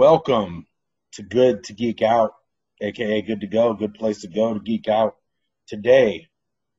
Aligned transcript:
Welcome 0.00 0.66
to 1.12 1.22
Good 1.22 1.64
to 1.64 1.74
Geek 1.74 2.00
Out, 2.00 2.32
aka 2.80 3.20
Good 3.20 3.42
to 3.42 3.46
Go, 3.46 3.74
good 3.74 3.92
place 3.92 4.22
to 4.22 4.28
go 4.28 4.54
to 4.54 4.58
geek 4.58 4.88
out. 4.88 5.16
Today, 5.68 6.28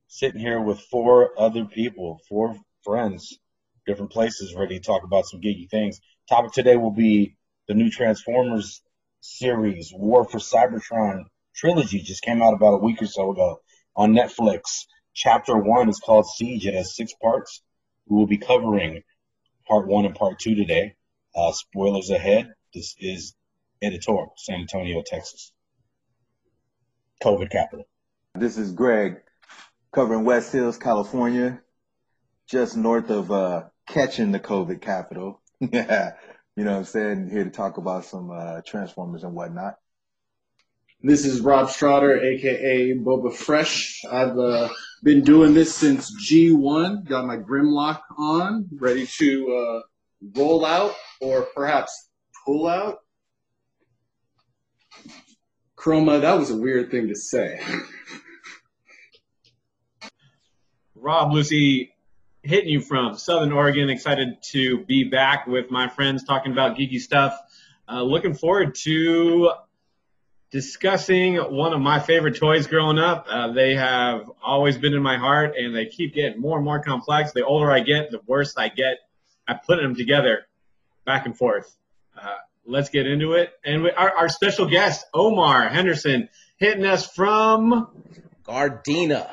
sitting 0.07 0.41
here 0.41 0.59
with 0.59 0.79
four 0.89 1.39
other 1.39 1.65
people, 1.65 2.19
four 2.27 2.55
friends, 2.83 3.37
different 3.85 4.11
places, 4.11 4.55
ready 4.57 4.79
to 4.79 4.83
talk 4.83 5.03
about 5.03 5.27
some 5.27 5.39
geeky 5.39 5.69
things. 5.69 6.01
Topic 6.29 6.51
today 6.51 6.77
will 6.77 6.95
be 6.95 7.35
the 7.67 7.75
new 7.75 7.91
Transformers 7.91 8.81
series, 9.19 9.93
War 9.95 10.27
for 10.27 10.39
Cybertron 10.39 11.25
trilogy, 11.55 11.99
just 11.99 12.23
came 12.23 12.41
out 12.41 12.55
about 12.55 12.73
a 12.73 12.83
week 12.83 13.03
or 13.03 13.05
so 13.05 13.33
ago 13.33 13.61
on 13.95 14.13
Netflix. 14.13 14.87
Chapter 15.13 15.55
one 15.55 15.89
is 15.89 16.01
called 16.03 16.25
Siege. 16.25 16.65
It 16.65 16.73
has 16.73 16.95
six 16.95 17.13
parts. 17.21 17.61
We 18.07 18.17
will 18.17 18.25
be 18.25 18.39
covering 18.39 19.03
part 19.67 19.85
one 19.85 20.07
and 20.07 20.15
part 20.15 20.39
two 20.39 20.55
today. 20.55 20.95
Uh, 21.35 21.51
spoilers 21.51 22.09
ahead. 22.09 22.51
This 22.73 22.95
is 22.99 23.35
editorial, 23.81 24.33
San 24.37 24.61
Antonio, 24.61 25.03
Texas. 25.05 25.51
COVID 27.21 27.51
capital. 27.51 27.85
This 28.33 28.57
is 28.57 28.71
Greg 28.71 29.17
covering 29.93 30.23
West 30.23 30.53
Hills, 30.53 30.77
California, 30.77 31.59
just 32.47 32.77
north 32.77 33.09
of 33.09 33.29
uh, 33.29 33.63
catching 33.87 34.31
the 34.31 34.39
COVID 34.39 34.81
capital. 34.81 35.41
yeah, 35.59 36.11
you 36.55 36.63
know 36.63 36.71
what 36.71 36.77
I'm 36.77 36.83
saying? 36.85 37.29
Here 37.29 37.43
to 37.43 37.49
talk 37.49 37.75
about 37.75 38.05
some 38.05 38.31
uh, 38.31 38.61
Transformers 38.65 39.25
and 39.25 39.33
whatnot. 39.33 39.75
This 41.03 41.25
is 41.25 41.41
Rob 41.41 41.67
Strader, 41.67 42.23
aka 42.23 42.93
Boba 42.93 43.33
Fresh. 43.33 44.05
I've 44.09 44.37
uh, 44.37 44.69
been 45.03 45.23
doing 45.23 45.53
this 45.53 45.75
since 45.75 46.09
G1. 46.25 47.05
Got 47.05 47.25
my 47.25 47.35
Grimlock 47.35 47.99
on, 48.17 48.69
ready 48.79 49.07
to 49.17 49.57
uh, 49.57 50.39
roll 50.39 50.63
out 50.63 50.95
or 51.19 51.41
perhaps 51.53 52.07
pull 52.51 52.67
out. 52.67 52.99
Chroma, 55.77 56.21
that 56.21 56.33
was 56.33 56.51
a 56.51 56.57
weird 56.57 56.91
thing 56.91 57.07
to 57.07 57.15
say. 57.15 57.61
Rob 60.95 61.31
Lucy 61.31 61.95
hitting 62.43 62.69
you 62.69 62.81
from 62.81 63.17
Southern 63.17 63.53
Oregon. 63.53 63.89
Excited 63.89 64.43
to 64.51 64.83
be 64.85 65.05
back 65.05 65.47
with 65.47 65.71
my 65.71 65.87
friends 65.87 66.25
talking 66.25 66.51
about 66.51 66.77
geeky 66.77 66.99
stuff. 66.99 67.39
Uh, 67.89 68.03
looking 68.03 68.33
forward 68.33 68.75
to 68.83 69.51
discussing 70.51 71.37
one 71.37 71.71
of 71.71 71.79
my 71.79 71.99
favorite 71.99 72.35
toys 72.35 72.67
growing 72.67 72.99
up. 72.99 73.25
Uh, 73.29 73.53
they 73.53 73.75
have 73.75 74.29
always 74.43 74.77
been 74.77 74.93
in 74.93 75.01
my 75.01 75.17
heart 75.17 75.55
and 75.57 75.73
they 75.73 75.85
keep 75.85 76.13
getting 76.13 76.41
more 76.41 76.57
and 76.57 76.65
more 76.65 76.83
complex. 76.83 77.31
The 77.31 77.45
older 77.45 77.71
I 77.71 77.79
get, 77.79 78.11
the 78.11 78.19
worse 78.27 78.57
I 78.57 78.67
get 78.67 78.97
at 79.47 79.65
putting 79.65 79.85
them 79.85 79.95
together 79.95 80.45
back 81.05 81.25
and 81.25 81.35
forth. 81.35 81.75
Uh, 82.15 82.35
let's 82.65 82.89
get 82.89 83.07
into 83.07 83.33
it. 83.33 83.51
And 83.65 83.83
we, 83.83 83.91
our, 83.91 84.11
our 84.11 84.29
special 84.29 84.67
guest, 84.67 85.05
Omar 85.13 85.69
Henderson, 85.69 86.29
hitting 86.57 86.85
us 86.85 87.05
from 87.05 87.87
Gardena. 88.43 89.29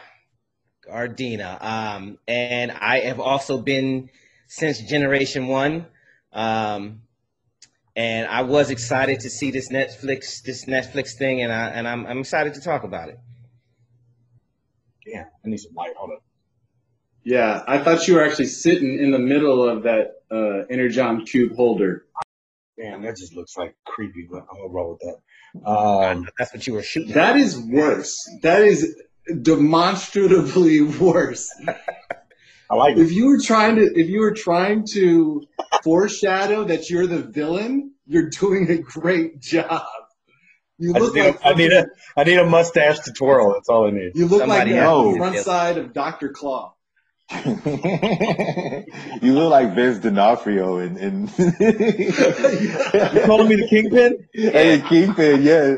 Gardena. 0.87 1.63
Um, 1.63 2.19
and 2.27 2.71
I 2.73 3.01
have 3.01 3.21
also 3.21 3.59
been 3.61 4.11
since 4.47 4.81
Generation 4.81 5.47
One. 5.49 5.87
Um, 6.33 7.03
and 7.95 8.29
I 8.29 8.43
was 8.43 8.71
excited 8.71 9.21
to 9.21 9.31
see 9.31 9.51
this 9.51 9.71
Netflix 9.73 10.43
this 10.43 10.67
Netflix 10.67 11.17
thing, 11.19 11.43
and 11.43 11.53
I 11.53 11.69
and 11.71 11.89
I'm 11.89 12.07
I'm 12.07 12.19
excited 12.19 12.55
to 12.55 12.61
talk 12.61 12.85
about 12.85 13.09
it. 13.09 13.19
Yeah, 15.05 15.25
I 15.45 15.49
need 15.49 15.59
some 15.59 15.75
light. 15.75 15.95
Hold 15.97 16.13
on. 16.13 16.19
Yeah, 17.25 17.65
I 17.67 17.79
thought 17.79 18.07
you 18.07 18.15
were 18.15 18.25
actually 18.25 18.47
sitting 18.47 18.99
in 18.99 19.11
the 19.11 19.19
middle 19.19 19.69
of 19.69 19.83
that 19.83 20.23
uh, 20.31 20.65
Energon 20.71 21.25
cube 21.25 21.57
holder. 21.57 22.05
Damn, 22.79 23.03
that 23.03 23.17
just 23.17 23.35
looks 23.35 23.57
like 23.57 23.75
creepy, 23.85 24.29
but 24.31 24.43
I'm 24.51 24.57
gonna 24.57 24.69
roll 24.69 24.91
with 24.93 25.01
that. 25.01 25.69
Um, 25.69 26.29
That's 26.39 26.55
what 26.55 26.67
you 26.67 26.75
were 26.75 26.83
shooting. 26.83 27.15
That 27.15 27.37
is 27.37 27.59
worse. 27.59 28.17
That 28.43 28.63
is 28.63 28.95
demonstratively 29.43 30.83
worse. 31.01 31.49
I 32.71 32.75
like 32.75 32.97
it. 32.97 33.01
If 33.01 33.13
you 33.13 33.27
were 33.27 33.41
trying 33.41 33.77
to, 33.77 33.83
if 33.83 34.09
you 34.09 34.21
were 34.21 34.35
trying 34.35 34.87
to 34.93 35.43
foreshadow 35.83 36.65
that 36.65 36.89
you're 36.89 37.07
the 37.07 37.23
villain, 37.23 37.95
you're 38.07 38.31
doing 38.31 38.71
a 38.71 38.79
great 38.79 39.41
job. 39.41 39.87
You 40.79 40.95
I, 40.95 40.99
look 40.99 41.15
need 41.15 41.23
like 41.23 41.41
a, 41.41 41.49
I 41.49 41.55
need 41.55 41.73
a 41.73 41.87
I 42.17 42.25
need 42.25 42.39
a 42.39 42.47
mustache 42.47 43.01
to 43.01 43.13
twirl. 43.13 43.55
That's 43.55 43.69
all 43.69 43.89
I 43.89 43.91
need. 43.91 44.13
you 44.15 44.27
look 44.27 44.41
Somebody 44.41 44.75
like 44.75 45.13
the 45.13 45.17
front 45.17 45.37
side 45.39 45.79
of 45.79 45.93
Doctor 45.93 46.29
Claw. 46.29 46.75
you 49.23 49.35
look 49.35 49.51
like 49.51 49.75
Vince 49.75 49.99
D'Onofrio 49.99 50.79
and, 50.79 50.97
and 51.07 51.29
You 51.39 51.51
calling 53.27 53.49
me 53.49 53.57
the 53.57 53.67
kingpin? 53.69 54.27
hey 54.33 54.81
Kingpin, 54.89 55.43
yeah. 55.43 55.77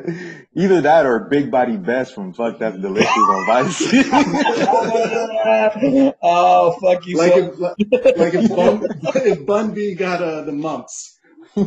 Either 0.54 0.80
that 0.82 1.06
or 1.06 1.26
Big 1.28 1.50
Body 1.50 1.76
Bes 1.76 2.12
from 2.12 2.32
Fuck 2.34 2.58
That's 2.60 2.78
Delicious 2.78 3.08
on 3.10 3.46
Vice. 3.46 3.82
oh 6.22 6.76
fuck 6.80 7.06
you! 7.06 7.16
Like 7.18 7.32
so- 7.32 7.74
if, 7.78 8.18
like 8.18 8.34
if 8.34 8.48
Bun, 8.54 8.84
if 9.16 9.46
Bun 9.46 9.74
B 9.74 9.94
got 9.94 10.22
uh, 10.22 10.42
the 10.42 10.52
mumps. 10.52 11.18
All 11.56 11.66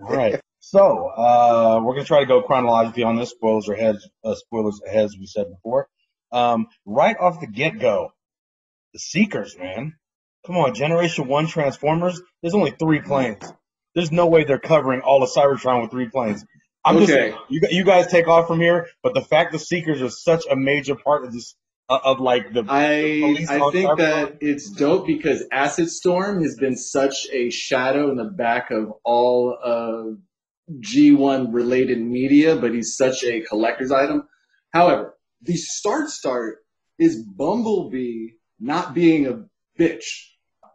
right. 0.00 0.40
So 0.60 1.08
uh, 1.08 1.80
we're 1.82 1.94
gonna 1.94 2.04
try 2.04 2.20
to 2.20 2.26
go 2.26 2.42
chronologically 2.42 3.02
on 3.02 3.16
this. 3.16 3.30
Spoilers 3.30 3.68
ahead. 3.68 3.96
Uh, 4.24 4.34
spoilers 4.36 4.80
ahead, 4.86 5.04
as 5.06 5.16
we 5.18 5.26
said 5.26 5.46
before. 5.50 5.88
Um, 6.30 6.66
right 6.86 7.16
off 7.20 7.40
the 7.40 7.46
get 7.46 7.78
go, 7.78 8.12
the 8.92 8.98
Seekers, 8.98 9.56
man. 9.58 9.94
Come 10.46 10.56
on, 10.56 10.74
Generation 10.74 11.28
One 11.28 11.46
Transformers. 11.46 12.20
There's 12.42 12.54
only 12.54 12.72
three 12.72 13.00
planes. 13.00 13.52
There's 13.94 14.10
no 14.10 14.26
way 14.26 14.44
they're 14.44 14.58
covering 14.58 15.00
all 15.00 15.22
of 15.22 15.30
Cybertron 15.30 15.82
with 15.82 15.90
three 15.90 16.08
planes. 16.08 16.44
I'm 16.84 16.98
just 16.98 17.12
Okay. 17.12 17.30
saying, 17.30 17.38
you, 17.48 17.60
you 17.70 17.84
guys 17.84 18.08
take 18.08 18.26
off 18.26 18.48
from 18.48 18.60
here, 18.60 18.88
but 19.02 19.14
the 19.14 19.20
fact 19.20 19.52
the 19.52 19.58
Seekers 19.58 20.02
are 20.02 20.10
such 20.10 20.44
a 20.50 20.56
major 20.56 20.96
part 20.96 21.24
of 21.24 21.32
this, 21.32 21.54
uh, 21.88 21.98
of 22.02 22.18
like 22.18 22.52
the 22.52 22.64
I 22.68 23.20
police 23.20 23.50
I 23.50 23.70
think 23.70 23.98
that 23.98 24.38
it's 24.40 24.70
dope 24.70 25.06
because 25.06 25.44
Acid 25.52 25.90
Storm 25.90 26.42
has 26.42 26.56
been 26.56 26.76
such 26.76 27.28
a 27.30 27.50
shadow 27.50 28.10
in 28.10 28.16
the 28.16 28.24
back 28.24 28.70
of 28.72 28.92
all 29.04 29.56
of 29.62 30.18
G1 30.80 31.52
related 31.52 32.00
media, 32.00 32.56
but 32.56 32.74
he's 32.74 32.96
such 32.96 33.22
a 33.22 33.42
collector's 33.42 33.92
item. 33.92 34.26
However, 34.72 35.14
the 35.42 35.56
start 35.56 36.08
start 36.08 36.58
is 36.98 37.22
Bumblebee 37.22 38.28
not 38.62 38.94
being 38.94 39.26
a 39.26 39.44
bitch. 39.78 40.04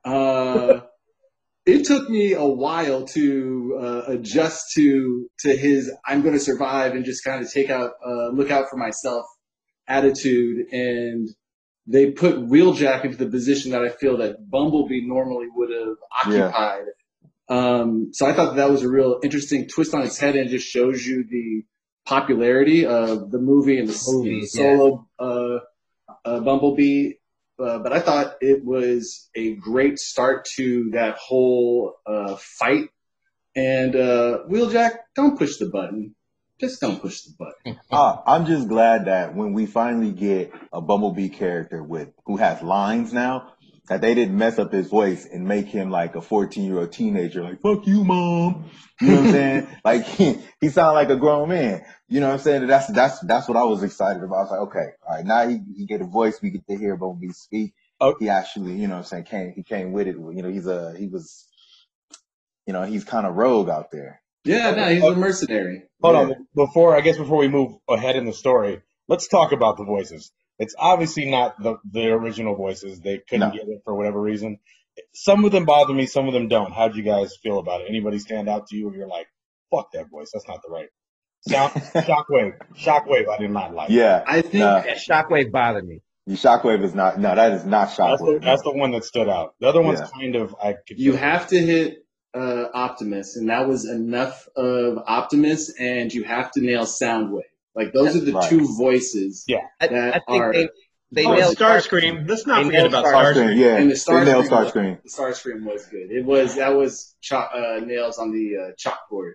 Uh, 0.03 0.81
it 1.65 1.85
took 1.85 2.09
me 2.09 2.33
a 2.33 2.45
while 2.45 3.05
to 3.05 3.79
uh, 3.81 4.01
adjust 4.07 4.73
to 4.75 5.29
to 5.39 5.55
his 5.55 5.91
"I'm 6.05 6.21
going 6.21 6.33
to 6.33 6.39
survive" 6.39 6.93
and 6.93 7.05
just 7.05 7.23
kind 7.23 7.43
of 7.43 7.51
take 7.51 7.69
out, 7.69 7.91
uh, 8.05 8.29
look 8.29 8.51
out 8.51 8.65
for 8.69 8.77
myself 8.77 9.25
attitude, 9.87 10.67
and 10.71 11.29
they 11.87 12.11
put 12.11 12.35
Wheeljack 12.37 13.05
into 13.05 13.17
the 13.17 13.29
position 13.29 13.71
that 13.71 13.81
I 13.81 13.89
feel 13.89 14.17
that 14.17 14.49
Bumblebee 14.49 15.07
normally 15.07 15.47
would 15.55 15.69
have 15.71 16.33
Yeah. 16.33 16.47
occupied. 16.47 16.85
Um, 17.49 18.09
so 18.11 18.25
I 18.25 18.33
thought 18.33 18.57
that 18.57 18.69
was 18.69 18.83
a 18.83 18.89
real 18.89 19.19
interesting 19.23 19.69
twist 19.69 19.93
on 19.93 20.01
its 20.03 20.17
head, 20.17 20.35
and 20.35 20.49
just 20.49 20.67
shows 20.67 21.05
you 21.05 21.23
the 21.23 21.63
popularity 22.05 22.85
of 22.85 23.31
the 23.31 23.39
movie 23.39 23.79
and 23.79 23.87
the, 23.87 24.03
Movies, 24.07 24.51
the 24.51 24.57
solo 24.57 25.07
uh, 25.19 25.59
uh, 26.25 26.39
Bumblebee. 26.41 27.13
Uh, 27.59 27.79
but 27.79 27.91
I 27.91 27.99
thought 27.99 28.35
it 28.41 28.63
was 28.63 29.29
a 29.35 29.55
great 29.55 29.97
start 29.97 30.45
to 30.55 30.91
that 30.93 31.17
whole 31.17 31.95
uh, 32.05 32.35
fight. 32.39 32.89
And 33.55 33.95
uh, 33.95 34.39
Wheeljack, 34.49 34.91
don't 35.15 35.37
push 35.37 35.57
the 35.57 35.69
button. 35.69 36.15
Just 36.59 36.81
don't 36.81 36.99
push 37.01 37.21
the 37.21 37.33
button. 37.37 37.79
Ah, 37.91 38.21
I'm 38.27 38.45
just 38.45 38.67
glad 38.67 39.05
that 39.05 39.35
when 39.35 39.53
we 39.53 39.65
finally 39.65 40.11
get 40.11 40.51
a 40.73 40.81
Bumblebee 40.81 41.29
character 41.29 41.83
with 41.83 42.09
who 42.25 42.37
has 42.37 42.61
lines 42.61 43.13
now, 43.13 43.53
that 43.87 44.01
they 44.01 44.13
didn't 44.13 44.37
mess 44.37 44.59
up 44.59 44.71
his 44.71 44.87
voice 44.87 45.25
and 45.25 45.47
make 45.47 45.67
him 45.67 45.89
like 45.89 46.15
a 46.15 46.21
14 46.21 46.63
year 46.65 46.79
old 46.79 46.91
teenager, 46.91 47.43
like 47.43 47.61
"fuck 47.61 47.85
you, 47.87 48.03
mom." 48.03 48.69
You 49.01 49.07
know 49.07 49.15
what 49.15 49.25
I'm 49.25 49.31
saying? 49.31 49.67
like 49.85 50.05
he, 50.05 50.37
he 50.61 50.69
sounded 50.69 50.93
like 50.93 51.09
a 51.09 51.15
grown 51.15 51.49
man. 51.49 51.85
You 52.07 52.19
know 52.19 52.27
what 52.27 52.33
I'm 52.33 52.39
saying? 52.39 52.67
That's 52.67 52.87
that's 52.87 53.19
that's 53.21 53.47
what 53.47 53.57
I 53.57 53.63
was 53.63 53.83
excited 53.83 54.23
about. 54.23 54.35
I 54.35 54.41
was 54.41 54.51
like, 54.51 54.59
okay, 54.61 54.87
all 55.07 55.15
right, 55.15 55.25
now 55.25 55.47
he 55.47 55.59
he 55.75 55.85
get 55.85 56.01
a 56.01 56.05
voice. 56.05 56.41
We 56.41 56.49
get 56.51 56.67
to 56.67 56.77
hear 56.77 56.95
Bumblebee 56.97 57.33
speak. 57.33 57.73
Oh. 57.99 58.15
He 58.19 58.29
actually, 58.29 58.73
you 58.73 58.87
know 58.87 58.95
what 58.95 58.99
I'm 58.99 59.05
saying, 59.05 59.23
came 59.23 59.53
he 59.55 59.63
came 59.63 59.91
with 59.91 60.07
it. 60.07 60.15
You 60.15 60.41
know, 60.41 60.49
he's 60.49 60.67
a 60.67 60.95
he 60.97 61.07
was, 61.07 61.47
you 62.65 62.73
know, 62.73 62.83
he's 62.83 63.03
kind 63.03 63.25
of 63.25 63.35
rogue 63.35 63.69
out 63.69 63.91
there. 63.91 64.21
Yeah, 64.43 64.71
no, 64.75 64.85
he's 64.93 65.03
a 65.03 65.15
mercenary. 65.15 65.83
Hold 66.01 66.15
Yeah. 66.15 66.35
on, 66.35 66.47
before 66.55 66.95
I 66.95 67.01
guess 67.01 67.17
before 67.17 67.37
we 67.37 67.47
move 67.47 67.73
ahead 67.89 68.15
in 68.15 68.25
the 68.25 68.33
story, 68.33 68.81
let's 69.07 69.27
talk 69.27 69.51
about 69.51 69.77
the 69.77 69.83
voices. 69.83 70.31
It's 70.59 70.75
obviously 70.77 71.29
not 71.29 71.61
the 71.61 71.75
the 71.91 72.07
original 72.07 72.55
voices. 72.55 72.99
They 72.99 73.19
couldn't 73.29 73.49
No. 73.49 73.51
get 73.53 73.67
it 73.67 73.81
for 73.83 73.93
whatever 73.95 74.19
reason. 74.21 74.59
Some 75.13 75.45
of 75.45 75.51
them 75.51 75.65
bother 75.65 75.93
me, 75.93 76.07
some 76.07 76.27
of 76.27 76.33
them 76.33 76.47
don't. 76.47 76.71
How'd 76.71 76.95
you 76.95 77.03
guys 77.03 77.35
feel 77.43 77.59
about 77.59 77.81
it? 77.81 77.87
Anybody 77.89 78.17
stand 78.19 78.49
out 78.49 78.67
to 78.67 78.75
you? 78.75 78.89
Or 78.89 78.95
you're 78.95 79.07
like, 79.07 79.27
fuck 79.71 79.91
that 79.93 80.09
voice. 80.09 80.31
That's 80.33 80.47
not 80.47 80.61
the 80.63 80.69
right 80.71 80.87
sound. 81.47 81.71
Shockwave, 81.93 82.53
Shockwave. 82.75 83.27
I 83.29 83.37
did 83.37 83.51
not 83.51 83.73
like. 83.73 83.89
Yeah, 83.91 84.23
I 84.25 84.41
think 84.41 84.55
Nah. 84.55 84.81
That 84.81 84.97
shockwave 84.97 85.51
bothered 85.51 85.87
me. 85.87 86.01
Shockwave 86.29 86.83
is 86.83 86.95
not. 86.95 87.19
No, 87.19 87.35
that 87.35 87.51
is 87.53 87.63
not 87.65 87.85
That's 87.95 87.97
the, 87.97 88.03
Shockwave. 88.03 88.43
that's 88.43 88.63
the 88.63 88.71
one 88.73 88.91
that 88.91 89.03
stood 89.05 89.29
out. 89.29 89.53
The 89.59 89.67
other 89.67 89.81
one's 89.81 89.99
Yeah. 89.99 90.07
kind 90.19 90.35
of 90.35 90.55
I 90.61 90.73
could. 90.73 90.97
you 90.99 91.11
feel- 91.11 91.21
have 91.21 91.47
to 91.49 91.59
hit 91.59 91.99
uh, 92.33 92.65
Optimus, 92.73 93.35
and 93.37 93.49
that 93.49 93.67
was 93.67 93.87
enough 93.89 94.47
of 94.55 94.97
Optimus, 95.07 95.73
and 95.79 96.11
you 96.13 96.23
have 96.23 96.51
to 96.53 96.61
nail 96.61 96.83
Soundwave. 96.85 97.41
Like 97.77 97.93
those 97.93 98.15
are 98.15 98.21
the 98.21 98.33
Right. 98.33 98.49
two 98.49 98.67
voices. 98.75 99.45
Yeah. 99.47 99.59
That 99.79 99.93
I 99.93 100.19
think 100.19 100.41
are- 100.43 100.51
they 100.53 100.69
they 101.09 101.25
oh, 101.25 101.33
nailed 101.35 101.55
Starscream. 101.55 102.27
Let's 102.27 102.45
not 102.45 102.65
forget 102.65 102.85
about 102.87 103.05
Starscream. 103.05 103.13
Starscream. 103.13 103.35
Starscream, 103.35 103.57
yeah. 103.57 103.77
And 103.77 103.91
the 103.91 104.05
they 104.07 104.25
nailed 104.25 104.45
Starscream 104.45 104.49
was- 104.49 104.73
Starscream. 104.73 105.03
The 105.03 105.09
Starscream 105.09 105.63
was 105.73 105.85
good. 105.85 106.11
It 106.11 106.25
was 106.25 106.55
that 106.55 106.75
was 106.75 107.15
cho- 107.21 107.37
uh, 107.37 107.79
nails 107.85 108.17
on 108.17 108.31
the 108.31 108.57
uh, 108.57 108.71
chalkboard. 108.75 109.33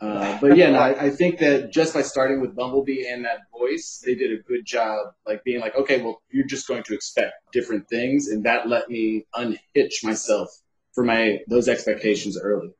Uh, 0.00 0.38
but 0.40 0.56
yeah, 0.56 0.70
no, 0.70 0.78
I, 0.78 1.04
I 1.04 1.10
think 1.10 1.38
that 1.40 1.70
just 1.70 1.92
by 1.92 2.00
starting 2.00 2.40
with 2.40 2.56
Bumblebee 2.56 3.06
and 3.06 3.26
that 3.26 3.40
voice, 3.56 4.02
they 4.04 4.14
did 4.14 4.32
a 4.32 4.42
good 4.42 4.64
job, 4.64 5.12
like 5.26 5.44
being 5.44 5.60
like, 5.60 5.76
okay, 5.76 6.00
well, 6.00 6.22
you're 6.30 6.46
just 6.46 6.66
going 6.66 6.82
to 6.84 6.94
expect 6.94 7.34
different 7.52 7.86
things, 7.90 8.28
and 8.28 8.44
that 8.44 8.66
let 8.66 8.88
me 8.88 9.26
unhitch 9.36 10.02
myself 10.02 10.48
for 10.94 11.04
my 11.04 11.40
those 11.48 11.68
expectations 11.68 12.40
early. 12.40 12.70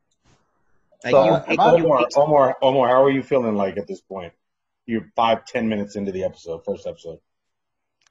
So, 1.07 1.09
you, 1.25 1.31
uh, 1.31 1.45
you- 1.47 1.57
Omar, 1.59 2.07
Omar, 2.15 2.57
Omar, 2.63 2.87
how 2.89 3.03
are 3.03 3.11
you 3.11 3.21
feeling 3.21 3.55
like 3.55 3.77
at 3.77 3.85
this 3.87 4.01
point? 4.01 4.33
You're 4.85 5.09
five, 5.15 5.45
ten 5.45 5.69
minutes 5.69 5.95
into 5.95 6.11
the 6.11 6.23
episode, 6.25 6.63
first 6.65 6.85
episode. 6.87 7.19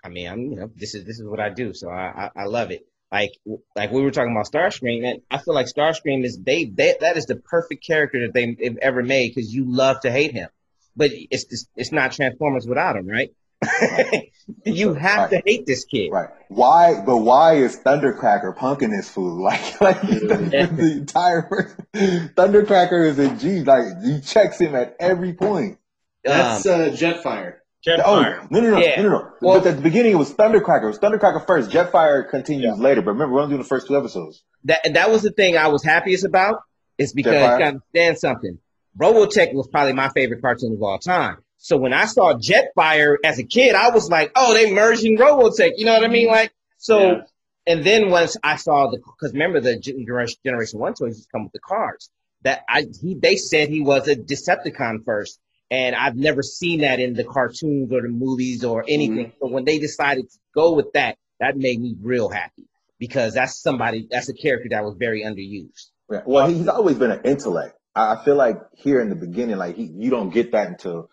I 0.02 0.08
mean, 0.08 0.28
I'm 0.28 0.40
you 0.40 0.56
know 0.56 0.70
this 0.74 0.94
is 0.94 1.04
this 1.04 1.18
is 1.18 1.26
what 1.26 1.40
I 1.40 1.50
do, 1.50 1.72
so 1.72 1.88
I 1.88 2.30
I, 2.36 2.42
I 2.42 2.44
love 2.44 2.70
it. 2.70 2.86
Like 3.10 3.30
like 3.76 3.92
we 3.92 4.02
were 4.02 4.10
talking 4.10 4.32
about 4.32 4.46
Starscream, 4.46 5.04
and 5.08 5.22
I 5.30 5.38
feel 5.38 5.54
like 5.54 5.66
Starscream 5.66 6.24
is 6.24 6.38
they, 6.42 6.64
they 6.64 6.96
that 7.00 7.16
is 7.16 7.26
the 7.26 7.36
perfect 7.36 7.86
character 7.86 8.26
that 8.26 8.34
they, 8.34 8.54
they've 8.54 8.76
ever 8.78 9.02
made 9.02 9.34
because 9.34 9.54
you 9.54 9.64
love 9.66 10.00
to 10.00 10.10
hate 10.10 10.32
him, 10.32 10.48
but 10.96 11.10
it's 11.12 11.44
it's, 11.50 11.68
it's 11.76 11.92
not 11.92 12.12
Transformers 12.12 12.66
without 12.66 12.96
him, 12.96 13.06
right? 13.06 13.30
you 14.66 14.94
have 14.94 15.30
to 15.30 15.42
hate 15.44 15.64
this 15.64 15.84
kid. 15.84 16.10
Right. 16.10 16.28
Why? 16.48 17.00
But 17.04 17.18
why 17.18 17.54
is 17.54 17.78
Thundercracker 17.78 18.56
punking 18.56 18.90
this 18.90 19.08
fool? 19.08 19.38
Like, 19.44 19.80
like 19.80 20.00
the, 20.02 20.70
the 20.72 20.92
entire. 20.98 21.48
Thundercracker 21.94 23.06
is 23.06 23.18
a 23.18 23.34
G. 23.36 23.62
Like 23.62 24.02
he 24.02 24.20
checks 24.20 24.58
him 24.58 24.74
at 24.74 24.96
every 24.98 25.34
point. 25.34 25.78
That's 26.24 26.66
Um, 26.66 26.80
uh, 26.80 26.84
Jetfire. 26.86 27.54
Oh 27.86 27.90
Jetfire. 27.90 28.50
no 28.50 28.60
no 28.60 28.70
no 28.70 28.78
Yeah. 28.78 29.02
no 29.02 29.08
no! 29.10 29.18
no. 29.18 29.30
Well- 29.42 29.58
but 29.60 29.66
at 29.68 29.76
the 29.76 29.82
beginning 29.82 30.12
it 30.12 30.16
was 30.16 30.32
Thundercracker. 30.32 30.84
It 30.84 30.86
was 30.86 30.98
Thundercracker 30.98 31.46
first. 31.46 31.70
Jetfire 31.70 32.28
continues 32.28 32.78
later. 32.78 33.02
But 33.02 33.12
remember, 33.12 33.34
we're 33.34 33.40
only 33.42 33.52
doing 33.52 33.62
the 33.62 33.68
first 33.68 33.86
two 33.86 33.96
episodes. 33.96 34.42
that 34.64 34.80
that 34.94 35.10
was 35.10 35.22
the 35.22 35.30
thing 35.30 35.56
I 35.58 35.68
was 35.68 35.84
happiest 35.84 36.24
about. 36.24 36.60
Is 36.96 37.12
because 37.12 37.32
you 37.32 37.38
Jetfire? 37.38 37.58
gotta 37.58 37.64
understand 37.66 38.18
something. 38.18 38.58
Robotech 38.98 39.52
was 39.52 39.66
probably 39.68 39.92
my 39.92 40.08
favorite 40.10 40.40
cartoon 40.40 40.72
of 40.74 40.82
all 40.82 40.98
time. 40.98 41.38
So 41.58 41.76
when 41.76 41.92
I 41.92 42.04
saw 42.06 42.34
Jetfire 42.34 43.16
as 43.24 43.38
a 43.38 43.42
kid, 43.44 43.74
I 43.74 43.90
was 43.90 44.08
like, 44.08 44.30
"Oh, 44.36 44.54
they 44.54 44.72
merged 44.72 45.04
in 45.04 45.16
Robotech." 45.16 45.72
You 45.76 45.84
know 45.86 45.94
what 45.94 46.04
I 46.04 46.08
mean? 46.08 46.28
Like 46.28 46.52
so. 46.78 46.98
Yeah. 47.00 47.20
And 47.66 47.82
then 47.82 48.10
once 48.10 48.36
I 48.44 48.56
saw 48.56 48.90
the, 48.90 48.98
because 48.98 49.32
remember 49.32 49.58
the 49.60 49.78
Generation 49.78 50.38
Generation 50.44 50.78
One 50.78 50.92
toys 50.94 51.16
used 51.16 51.28
come 51.32 51.44
with 51.44 51.52
the 51.52 51.60
cars. 51.60 52.10
That 52.42 52.62
I 52.68 52.86
he 53.00 53.14
they 53.14 53.36
said 53.36 53.70
he 53.70 53.80
was 53.80 54.06
a 54.06 54.14
Decepticon 54.16 55.04
first, 55.04 55.38
and 55.74 55.96
I've 55.96 56.14
never 56.14 56.42
seen 56.42 56.82
that 56.82 57.00
in 57.00 57.14
the 57.14 57.24
cartoons 57.24 57.90
or 57.92 58.02
the 58.02 58.08
movies 58.08 58.64
or 58.64 58.84
anything. 58.86 59.26
Mm-hmm. 59.26 59.38
So 59.40 59.48
when 59.48 59.64
they 59.64 59.78
decided 59.80 60.30
to 60.30 60.38
go 60.54 60.72
with 60.74 60.92
that, 60.94 61.16
that 61.40 61.56
made 61.56 61.80
me 61.80 61.96
real 62.00 62.28
happy 62.28 62.68
because 63.00 63.34
that's 63.34 63.60
somebody 63.60 64.06
that's 64.08 64.28
a 64.28 64.34
character 64.34 64.68
that 64.70 64.84
was 64.84 64.94
very 64.96 65.24
underused. 65.24 65.86
Yeah. 66.08 66.22
Well, 66.26 66.46
he's 66.46 66.68
always 66.68 66.96
been 66.96 67.10
an 67.10 67.22
intellect. 67.24 67.76
I 67.94 68.14
I 68.14 68.24
feel 68.24 68.36
like 68.36 68.58
here 68.76 69.00
in 69.00 69.08
the 69.08 69.16
beginning, 69.16 69.56
like 69.56 69.74
he, 69.74 69.84
you 69.84 70.10
don't 70.10 70.30
get 70.30 70.52
that 70.52 70.68
until 70.68 71.10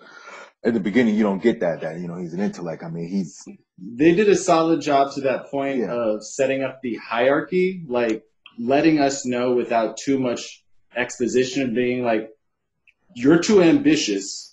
in 0.63 0.75
the 0.75 0.79
beginning. 0.79 1.15
You 1.15 1.23
don't 1.23 1.41
get 1.41 1.61
that 1.61 1.81
that 1.81 1.99
you 1.99 2.07
know 2.07 2.17
he's 2.17 2.33
an 2.35 2.39
intellect. 2.41 2.83
I 2.83 2.89
mean, 2.89 3.07
he's 3.09 3.43
They 3.79 4.13
did 4.13 4.29
a 4.29 4.35
solid 4.35 4.81
job 4.81 5.13
to 5.15 5.21
that 5.21 5.49
point 5.49 5.79
Yeah. 5.79 5.91
of 5.91 6.23
setting 6.23 6.61
up 6.61 6.81
the 6.83 6.97
hierarchy, 6.97 7.83
like 7.87 8.23
letting 8.59 8.99
us 8.99 9.25
know 9.25 9.53
without 9.55 9.97
too 9.97 10.19
much 10.19 10.63
exposition, 10.95 11.73
being 11.73 12.03
like, 12.03 12.29
"You're 13.15 13.39
too 13.39 13.63
ambitious." 13.63 14.50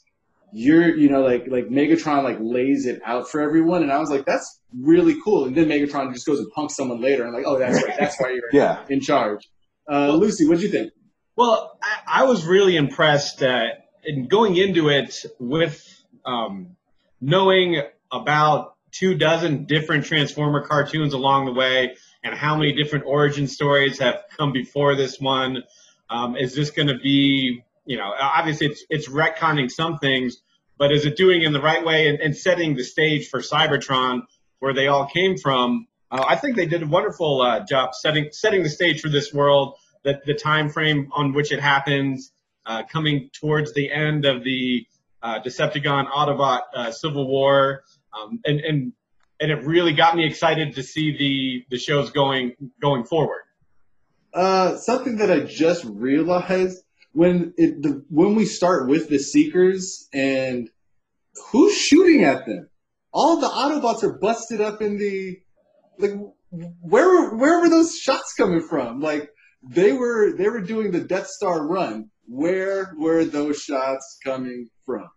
You're, 0.52 0.96
you 0.96 1.10
know, 1.10 1.22
like 1.22 1.46
like 1.48 1.68
Megatron 1.68 2.24
like 2.24 2.38
lays 2.40 2.86
it 2.86 3.00
out 3.04 3.28
for 3.30 3.40
everyone, 3.40 3.82
and 3.82 3.92
I 3.92 3.98
was 3.98 4.10
like, 4.10 4.24
"That's 4.24 4.60
really 4.74 5.16
cool." 5.22 5.44
And 5.44 5.56
then 5.56 5.66
Megatron 5.66 6.12
just 6.14 6.26
goes 6.26 6.38
and 6.38 6.50
punks 6.52 6.74
someone 6.74 7.00
later, 7.00 7.24
and 7.24 7.34
like, 7.34 7.44
"Oh, 7.46 7.58
that's 7.58 7.82
right, 7.84 7.96
that's 7.98 8.20
why 8.20 8.30
you're 8.30 8.48
yeah. 8.52 8.84
in 8.88 9.00
charge." 9.00 9.48
Uh, 9.90 10.12
Lucy, 10.12 10.46
what'd 10.46 10.62
you 10.62 10.70
think? 10.70 10.92
Well, 11.36 11.78
I, 11.82 12.22
I 12.22 12.24
was 12.24 12.44
really 12.46 12.76
impressed 12.76 13.42
uh, 13.42 13.66
in 14.04 14.26
going 14.26 14.56
into 14.56 14.88
it 14.88 15.14
with 15.38 15.84
um, 16.24 16.76
knowing 17.20 17.82
about 18.10 18.74
two 18.92 19.14
dozen 19.16 19.66
different 19.66 20.04
Transformer 20.04 20.66
cartoons 20.66 21.14
along 21.14 21.46
the 21.46 21.52
way, 21.52 21.94
and 22.24 22.34
how 22.34 22.56
many 22.56 22.72
different 22.72 23.04
origin 23.06 23.46
stories 23.46 23.98
have 23.98 24.22
come 24.36 24.52
before 24.52 24.96
this 24.96 25.20
one. 25.20 25.62
Um, 26.10 26.36
is 26.36 26.54
this 26.54 26.70
going 26.70 26.88
to 26.88 26.98
be, 26.98 27.62
you 27.88 27.96
know, 27.96 28.12
obviously 28.20 28.66
it's 28.66 28.84
it's 28.90 29.08
retconning 29.08 29.70
some 29.70 29.98
things, 29.98 30.42
but 30.76 30.92
is 30.92 31.06
it 31.06 31.16
doing 31.16 31.40
in 31.42 31.54
the 31.54 31.60
right 31.60 31.84
way 31.84 32.08
and, 32.08 32.20
and 32.20 32.36
setting 32.36 32.76
the 32.76 32.84
stage 32.84 33.28
for 33.28 33.40
Cybertron, 33.40 34.22
where 34.58 34.74
they 34.74 34.88
all 34.88 35.06
came 35.06 35.38
from? 35.38 35.86
Uh, 36.10 36.22
I 36.28 36.36
think 36.36 36.56
they 36.56 36.66
did 36.66 36.82
a 36.82 36.86
wonderful 36.86 37.40
uh, 37.40 37.64
job 37.64 37.94
setting 37.94 38.28
setting 38.30 38.62
the 38.62 38.68
stage 38.68 39.00
for 39.00 39.08
this 39.08 39.32
world 39.32 39.76
the, 40.04 40.20
the 40.26 40.34
time 40.34 40.68
frame 40.68 41.08
on 41.12 41.32
which 41.32 41.50
it 41.50 41.60
happens, 41.60 42.30
uh, 42.66 42.82
coming 42.84 43.30
towards 43.32 43.72
the 43.72 43.90
end 43.90 44.26
of 44.26 44.44
the 44.44 44.86
uh, 45.22 45.40
Decepticon 45.40 46.10
Autobot 46.10 46.60
uh, 46.74 46.92
Civil 46.92 47.26
War, 47.26 47.84
um, 48.12 48.40
and 48.44 48.60
and 48.60 48.92
and 49.40 49.50
it 49.50 49.64
really 49.64 49.94
got 49.94 50.14
me 50.14 50.26
excited 50.26 50.74
to 50.74 50.82
see 50.82 51.16
the 51.16 51.64
the 51.70 51.78
shows 51.78 52.10
going 52.10 52.52
going 52.82 53.04
forward. 53.04 53.44
Uh, 54.34 54.76
something 54.76 55.16
that 55.16 55.30
I 55.30 55.40
just 55.40 55.84
realized 55.84 56.82
when 57.18 57.52
it 57.56 57.82
the 57.82 58.04
when 58.10 58.36
we 58.36 58.44
start 58.44 58.88
with 58.88 59.08
the 59.08 59.18
Seekers 59.18 60.08
and 60.12 60.70
who's 61.50 61.76
shooting 61.76 62.22
at 62.22 62.46
them? 62.46 62.70
All 63.12 63.40
the 63.40 63.48
Autobots 63.48 64.04
are 64.04 64.16
busted 64.20 64.60
up 64.60 64.80
in 64.80 64.98
the 64.98 65.40
like 65.98 66.12
where 66.80 67.30
where 67.34 67.58
were 67.60 67.68
those 67.68 67.96
shots 67.96 68.34
coming 68.34 68.60
from? 68.60 69.00
Like 69.00 69.30
they 69.64 69.92
were 69.92 70.36
they 70.36 70.48
were 70.48 70.60
doing 70.60 70.92
the 70.92 71.00
Death 71.00 71.26
Star 71.26 71.66
run. 71.66 72.10
Where 72.28 72.94
were 72.96 73.24
those 73.24 73.62
shots 73.62 74.20
coming 74.24 74.68
from? 74.86 75.08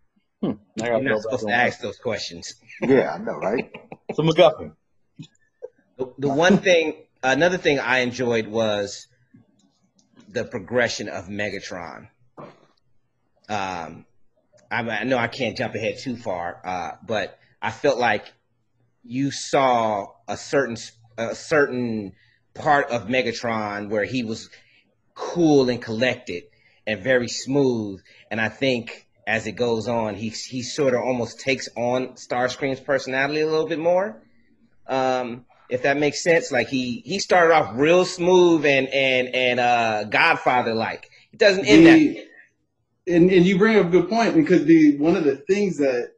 I 0.42 0.56
You're 0.76 1.02
not 1.02 1.14
go 1.14 1.20
supposed 1.20 1.46
to 1.46 1.54
ask 1.54 1.80
those 1.80 1.98
questions. 1.98 2.54
Yeah, 2.80 3.12
I 3.12 3.18
know, 3.18 3.34
right? 3.34 3.72
that. 3.72 4.16
So 4.16 4.24
MacGuffin. 4.24 4.72
The, 5.98 6.12
the 6.18 6.28
one 6.30 6.58
thing, 6.58 6.96
another 7.22 7.58
thing 7.58 7.78
I 7.78 7.98
enjoyed 7.98 8.48
was 8.48 9.06
the 10.32 10.44
progression 10.44 11.08
of 11.08 11.28
Megatron. 11.28 12.08
Um, 13.48 14.06
I, 14.70 14.80
I 14.80 15.04
know 15.04 15.18
I 15.18 15.28
can't 15.28 15.56
jump 15.56 15.74
ahead 15.74 15.98
too 15.98 16.16
far, 16.16 16.60
uh, 16.64 16.90
but 17.06 17.38
I 17.60 17.70
felt 17.70 17.98
like 17.98 18.32
you 19.04 19.30
saw 19.30 20.08
a 20.28 20.36
certain 20.36 20.76
a 21.18 21.34
certain 21.34 22.12
part 22.54 22.90
of 22.90 23.08
Megatron 23.08 23.90
where 23.90 24.04
he 24.04 24.24
was 24.24 24.48
cool 25.14 25.68
and 25.68 25.82
collected 25.82 26.44
and 26.86 27.02
very 27.02 27.28
smooth, 27.28 28.00
and 28.30 28.40
I 28.40 28.48
think 28.48 29.06
as 29.26 29.46
it 29.46 29.52
goes 29.52 29.86
on, 29.88 30.14
he 30.14 30.30
he 30.30 30.62
sort 30.62 30.94
of 30.94 31.00
almost 31.00 31.40
takes 31.40 31.68
on 31.76 32.14
Starscream's 32.14 32.80
personality 32.80 33.40
a 33.40 33.46
little 33.46 33.68
bit 33.68 33.78
more 33.78 34.22
um, 34.86 35.44
if 35.72 35.82
that 35.84 35.96
makes 35.96 36.22
sense. 36.22 36.52
Like 36.52 36.68
he 36.68 37.02
he 37.04 37.18
started 37.18 37.54
off 37.54 37.72
real 37.74 38.04
smooth 38.04 38.66
and 38.66 38.88
and 38.88 39.34
and 39.34 39.58
uh, 39.58 40.04
Godfather 40.04 40.74
like. 40.74 41.08
It 41.32 41.38
doesn't 41.38 41.64
end 41.64 41.86
that. 41.86 42.26
And 43.06 43.30
and 43.30 43.46
you 43.46 43.58
bring 43.58 43.78
up 43.78 43.86
a 43.86 43.88
good 43.88 44.08
point 44.08 44.34
because 44.34 44.66
the 44.66 44.98
one 44.98 45.16
of 45.16 45.24
the 45.24 45.36
things 45.36 45.78
that 45.78 46.12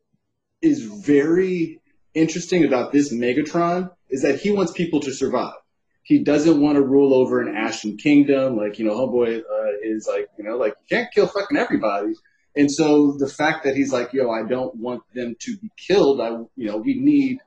is 0.60 0.82
very 0.82 1.80
interesting 2.14 2.64
about 2.64 2.90
this 2.92 3.12
Megatron 3.12 3.90
is 4.10 4.22
that 4.22 4.40
he 4.40 4.50
wants 4.50 4.72
people 4.72 5.00
to 5.00 5.12
survive. 5.12 5.54
He 6.02 6.22
doesn't 6.24 6.60
want 6.60 6.76
to 6.76 6.82
rule 6.82 7.14
over 7.14 7.40
an 7.40 7.56
Ashton 7.56 7.96
Kingdom, 7.96 8.56
like 8.56 8.80
you 8.80 8.84
know, 8.84 8.94
homeboy 8.94 9.38
uh, 9.38 9.72
is 9.82 10.08
like 10.08 10.28
you 10.36 10.44
know, 10.44 10.56
like 10.56 10.74
you 10.80 10.96
can't 10.96 11.12
kill 11.14 11.28
fucking 11.28 11.56
everybody. 11.56 12.14
And 12.56 12.70
so 12.70 13.16
the 13.18 13.28
fact 13.28 13.64
that 13.64 13.76
he's 13.76 13.92
like, 13.92 14.12
yo, 14.12 14.30
I 14.30 14.42
don't 14.42 14.74
want 14.76 15.02
them 15.12 15.34
to 15.40 15.56
be 15.56 15.70
killed. 15.76 16.20
I, 16.20 16.28
you 16.56 16.66
know, 16.68 16.76
we 16.76 17.00
need 17.00 17.38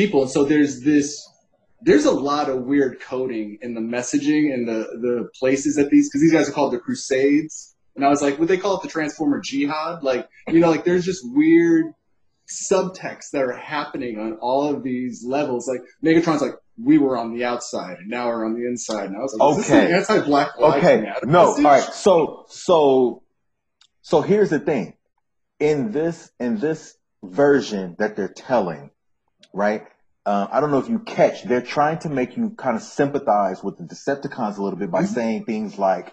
people. 0.00 0.22
And 0.22 0.30
so 0.30 0.44
there's 0.44 0.80
this, 0.82 1.08
there's 1.82 2.04
a 2.06 2.10
lot 2.30 2.48
of 2.48 2.64
weird 2.64 3.00
coding 3.00 3.58
in 3.62 3.74
the 3.74 3.80
messaging 3.80 4.52
and 4.54 4.66
the 4.68 4.80
the 5.06 5.28
places 5.38 5.76
that 5.76 5.90
these, 5.90 6.08
because 6.08 6.20
these 6.22 6.32
guys 6.32 6.48
are 6.48 6.52
called 6.52 6.72
the 6.72 6.78
Crusades. 6.78 7.74
And 7.96 8.04
I 8.04 8.08
was 8.08 8.22
like, 8.22 8.38
would 8.38 8.48
they 8.48 8.56
call 8.56 8.76
it 8.76 8.82
the 8.82 8.88
Transformer 8.88 9.40
Jihad? 9.40 10.02
Like, 10.02 10.28
you 10.48 10.60
know, 10.60 10.70
like 10.70 10.84
there's 10.84 11.04
just 11.04 11.22
weird 11.24 11.86
subtexts 12.48 13.30
that 13.32 13.42
are 13.42 13.52
happening 13.52 14.18
on 14.18 14.34
all 14.40 14.68
of 14.74 14.82
these 14.82 15.24
levels. 15.24 15.68
Like 15.68 15.82
Megatron's 16.04 16.42
like, 16.42 16.54
we 16.82 16.98
were 16.98 17.16
on 17.18 17.34
the 17.34 17.44
outside 17.44 17.98
and 17.98 18.08
now 18.08 18.28
we're 18.28 18.44
on 18.46 18.54
the 18.54 18.66
inside. 18.66 19.06
And 19.06 19.16
I 19.16 19.20
was 19.20 19.34
like, 19.38 19.58
Okay. 19.70 19.86
an 19.86 19.92
anti-Black 19.98 20.58
Okay. 20.58 20.96
No. 21.24 21.56
message? 21.56 21.64
All 21.64 21.70
right. 21.70 21.82
So 21.82 22.44
so 22.48 23.22
so 24.02 24.20
here's 24.22 24.50
the 24.50 24.58
thing. 24.60 24.94
In 25.58 25.92
this 25.92 26.30
in 26.40 26.58
this 26.58 26.96
version 27.22 27.96
that 27.98 28.16
they're 28.16 28.28
telling, 28.50 28.90
right? 29.52 29.82
uh, 30.26 30.46
I 30.52 30.60
don't 30.60 30.70
know 30.70 30.78
if 30.78 30.88
you 30.88 30.98
catch, 30.98 31.44
they're 31.44 31.62
trying 31.62 31.98
to 32.00 32.10
make 32.10 32.36
you 32.36 32.50
kind 32.50 32.76
of 32.76 32.82
sympathize 32.82 33.64
with 33.64 33.78
the 33.78 33.84
Decepticons 33.84 34.58
a 34.58 34.62
little 34.62 34.78
bit 34.78 34.90
by 34.90 35.04
saying 35.04 35.44
things 35.46 35.78
like, 35.78 36.12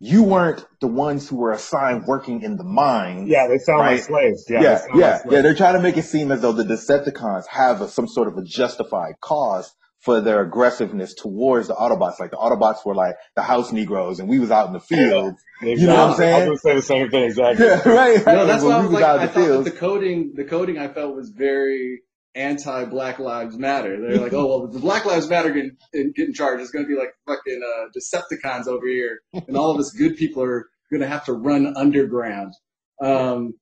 you 0.00 0.24
weren't 0.24 0.66
the 0.80 0.88
ones 0.88 1.28
who 1.28 1.36
were 1.36 1.52
assigned 1.52 2.04
working 2.06 2.42
in 2.42 2.56
the 2.56 2.64
mines. 2.64 3.28
Yeah, 3.28 3.46
they 3.46 3.58
sound 3.58 3.80
Right. 3.80 3.92
like 3.92 4.02
slaves. 4.02 4.44
Yeah, 4.50 4.60
Yeah, 4.60 4.62
they 4.62 4.68
yeah, 4.72 4.78
sound 4.78 4.98
yeah, 5.00 5.10
like 5.12 5.22
slaves. 5.22 5.42
They're 5.44 5.54
trying 5.54 5.74
to 5.74 5.80
make 5.80 5.96
it 5.96 6.02
seem 6.04 6.32
as 6.32 6.40
though 6.42 6.52
the 6.52 6.64
Decepticons 6.64 7.46
have 7.46 7.80
a, 7.80 7.88
some 7.88 8.08
sort 8.08 8.26
of 8.28 8.36
a 8.36 8.42
justified 8.42 9.14
cause 9.20 9.72
for 10.00 10.20
their 10.20 10.42
aggressiveness 10.42 11.14
towards 11.14 11.68
the 11.68 11.74
Autobots. 11.74 12.18
Like 12.20 12.32
the 12.32 12.36
Autobots 12.36 12.84
were 12.84 12.94
like 12.96 13.14
the 13.36 13.42
house 13.42 13.72
Negroes, 13.72 14.18
and 14.18 14.28
we 14.28 14.40
was 14.40 14.50
out 14.50 14.66
in 14.66 14.72
the 14.74 14.80
field. 14.92 15.34
You 15.62 15.86
know 15.86 15.94
what 15.94 16.10
I'm 16.10 16.16
saying? 16.16 16.34
I 16.34 16.38
was 16.38 16.44
saying? 16.44 16.46
gonna 16.46 16.58
say 16.58 16.74
the 16.74 16.82
same 16.82 17.10
thing 17.10 17.22
exactly. 17.24 17.64
Yeah, 17.64 17.88
right. 17.88 18.26
right. 18.26 18.34
No, 18.36 18.46
that's 18.46 18.62
When 18.64 18.72
why 18.72 18.78
I 18.78 18.82
was 18.82 18.90
like, 18.90 19.04
I 19.04 19.26
the 19.26 19.32
thought 19.32 19.64
that 19.64 19.64
the 19.64 19.78
coding, 19.78 20.32
the 20.34 20.44
coding 20.44 20.76
I 20.78 20.88
felt 20.88 21.14
was 21.14 21.30
very 21.30 22.00
anti 22.34 22.84
Black 22.86 23.18
Lives 23.18 23.56
Matter. 23.56 24.00
They're 24.00 24.20
like, 24.20 24.32
oh 24.32 24.46
well, 24.46 24.66
the 24.66 24.78
Black 24.78 25.04
Lives 25.04 25.28
Matter 25.28 25.50
get, 25.50 26.14
get 26.14 26.28
in 26.28 26.34
charge, 26.34 26.60
it's 26.60 26.70
going 26.70 26.84
to 26.84 26.88
be 26.88 26.98
like 26.98 27.14
fucking 27.26 27.60
uh, 27.62 27.86
Decepticons 27.96 28.66
over 28.66 28.86
here, 28.86 29.20
and 29.32 29.56
all 29.56 29.70
of 29.70 29.78
us 29.78 29.90
good 29.90 30.16
people 30.16 30.42
are 30.42 30.68
going 30.90 31.00
to 31.00 31.08
have 31.08 31.24
to 31.26 31.32
run 31.32 31.74
underground. 31.76 32.54
Um, 33.02 33.54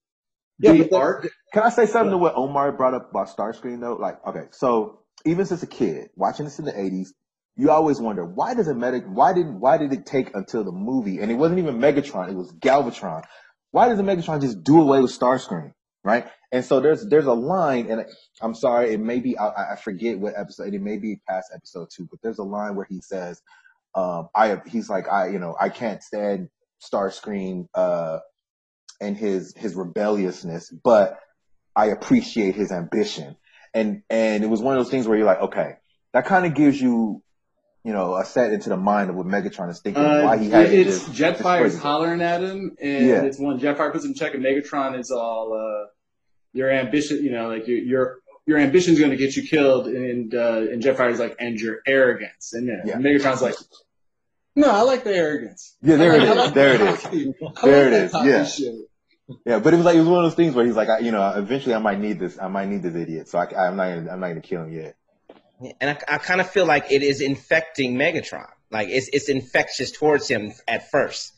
Yeah, 0.59 0.73
the 0.73 1.31
Can 1.53 1.63
I 1.63 1.71
say 1.71 1.87
something 1.87 2.11
to 2.11 2.19
what 2.19 2.35
Omar 2.37 2.73
brought 2.73 2.95
up 2.95 3.11
about 3.11 3.29
Starscream 3.29 3.81
though? 3.81 3.95
Like, 3.95 4.25
okay, 4.27 4.45
so 4.53 5.01
even 5.25 5.47
since 5.47 5.63
a 5.63 5.67
kid 5.67 6.11
watching 6.17 6.45
this 6.45 6.59
in 6.59 6.65
the 6.65 6.73
'80s, 6.73 7.09
you 7.57 7.71
always 7.71 8.01
wonder 8.01 8.25
why 8.25 8.55
does 8.55 8.69
a 8.69 8.75
medic? 8.75 9.05
Why 9.07 9.33
didn't 9.33 9.61
why 9.61 9.79
did 9.79 9.93
it 9.93 10.07
take 10.07 10.35
until 10.35 10.65
the 10.65 10.73
movie? 10.73 11.21
And 11.21 11.31
it 11.31 11.35
wasn't 11.35 11.59
even 11.59 11.79
Megatron; 11.79 12.31
it 12.31 12.35
was 12.35 12.53
Galvatron. 12.53 13.25
Why 13.71 13.89
does 13.89 13.99
a 13.99 14.03
Megatron 14.03 14.41
just 14.41 14.63
do 14.63 14.81
away 14.81 15.01
with 15.01 15.19
Starscream? 15.19 15.73
Right? 16.05 16.27
And 16.51 16.65
so 16.65 16.81
there's 16.81 17.07
there's 17.07 17.27
a 17.27 17.33
line, 17.33 17.91
and 17.91 18.05
I'm 18.41 18.55
sorry, 18.55 18.93
it 18.93 19.01
may 19.01 19.21
be 19.21 19.39
I, 19.39 19.73
I 19.73 19.77
forget 19.77 20.19
what 20.19 20.35
episode. 20.37 20.75
It 20.75 20.83
may 20.83 20.99
be 20.99 21.21
past 21.29 21.53
episode 21.55 21.89
two, 21.95 22.09
but 22.11 22.21
there's 22.23 22.39
a 22.39 22.45
line 22.45 22.75
where 22.75 22.87
he 22.89 23.01
says, 23.01 23.41
um, 23.95 24.29
"I 24.35 24.61
he's 24.67 24.91
like 24.91 25.09
I 25.09 25.29
you 25.29 25.39
know 25.39 25.57
I 25.59 25.69
can't 25.69 26.03
stand 26.03 26.49
Starscream 26.83 27.67
uh, 27.75 28.19
and 29.01 29.17
his 29.17 29.55
his 29.57 29.75
rebelliousness, 29.75 30.71
but 30.71 31.19
I 31.75 31.87
appreciate 31.87 32.55
his 32.55 32.73
ambition. 32.73 33.37
And 33.75 34.03
and 34.11 34.45
it 34.45 34.49
was 34.49 34.61
one 34.61 34.77
of 34.77 34.85
those 34.85 34.91
things 34.91 35.09
where 35.09 35.17
you're 35.17 35.27
like, 35.27 35.41
okay, 35.41 35.77
that 36.13 36.27
kind 36.27 36.45
of 36.45 36.55
gives 36.55 36.81
you, 36.81 37.23
you 37.85 37.93
know, 37.93 38.17
a 38.17 38.25
set 38.25 38.53
into 38.53 38.69
the 38.69 38.77
mind 38.77 39.09
of 39.11 39.17
what 39.17 39.27
Megatron 39.27 39.71
is 39.71 39.81
thinking, 39.81 40.03
uh, 40.03 40.25
why 40.25 40.37
he 40.37 40.51
had 40.51 40.69
to 40.69 40.77
it's 40.77 41.09
just 41.09 41.41
Jetfire's 41.41 41.79
hollering 41.79 42.21
at 42.21 42.43
him, 42.43 42.77
and 42.81 43.07
Yeah. 43.07 43.23
it's 43.23 43.39
when 43.39 43.59
Jetfire 43.59 43.93
puts 43.93 44.05
him 44.05 44.11
in 44.11 44.15
check, 44.17 44.35
and 44.35 44.45
Megatron 44.45 44.99
is 44.99 45.11
all, 45.11 45.55
uh, 45.55 45.89
your 46.53 46.71
ambition, 46.71 47.23
you 47.25 47.31
know, 47.33 47.49
like 47.49 47.67
your 47.67 47.79
your 47.79 48.19
your 48.47 48.59
ambition's 48.59 48.99
going 48.99 49.11
to 49.13 49.17
get 49.17 49.37
you 49.37 49.47
killed, 49.49 49.87
and 49.87 50.35
uh, 50.35 50.63
and 50.71 50.83
Jetfire's 50.83 51.19
like, 51.21 51.37
and 51.39 51.59
your 51.61 51.79
arrogance, 51.87 52.53
and 52.53 52.67
yeah, 52.67 52.83
Yeah. 52.85 52.95
Megatron's 52.97 53.41
like, 53.43 53.55
no, 54.57 54.71
I 54.71 54.83
like 54.83 55.05
the 55.05 55.15
arrogance. 55.15 55.77
Yeah, 55.83 55.97
there 55.97 56.15
it 56.15 56.23
I 56.29 56.31
is. 56.33 56.37
like 56.39 56.55
There 56.55 56.75
it 56.75 56.79
that 56.79 56.95
is. 56.95 57.01
cocky- 57.03 57.35
I 57.41 57.45
like 57.45 57.63
There 57.63 57.87
it 57.87 57.91
that 57.91 58.05
is. 58.05 58.13
cocky 58.13 58.29
Yeah. 58.29 58.45
shit. 58.45 58.75
Yeah, 59.47 59.59
but 59.61 59.73
it 59.73 59.77
was 59.77 59.87
like 59.87 59.95
it 59.97 60.01
was 60.01 60.09
one 60.09 60.25
of 60.25 60.31
those 60.31 60.37
things 60.37 60.55
where 60.55 60.67
he's 60.67 60.75
like, 60.77 60.89
I, 60.89 60.99
you 60.99 61.11
know, 61.13 61.27
eventually 61.37 61.75
I 61.75 61.79
might 61.79 61.99
need 62.01 62.19
this. 62.19 62.39
I 62.39 62.49
might 62.49 62.69
need 62.69 62.83
this 62.83 62.95
idiot, 62.95 63.29
so 63.29 63.39
I, 63.39 63.45
I'm 63.67 63.77
not. 63.77 63.89
Gonna, 63.89 64.11
I'm 64.13 64.21
not 64.21 64.29
going 64.29 64.43
to 64.43 64.47
kill 64.47 64.65
him 64.65 64.73
yet. 64.73 64.97
And 65.81 65.91
I, 65.91 65.99
I 66.15 66.19
kind 66.19 66.41
of 66.41 66.51
feel 66.51 66.67
like 66.67 66.91
it 66.91 67.03
is 67.03 67.21
infecting 67.21 67.95
Megatron. 67.95 68.49
Like 68.71 68.89
it's 68.89 69.09
it's 69.13 69.29
infectious 69.29 69.93
towards 69.93 70.27
him 70.29 70.53
at 70.67 70.91
first, 70.91 71.32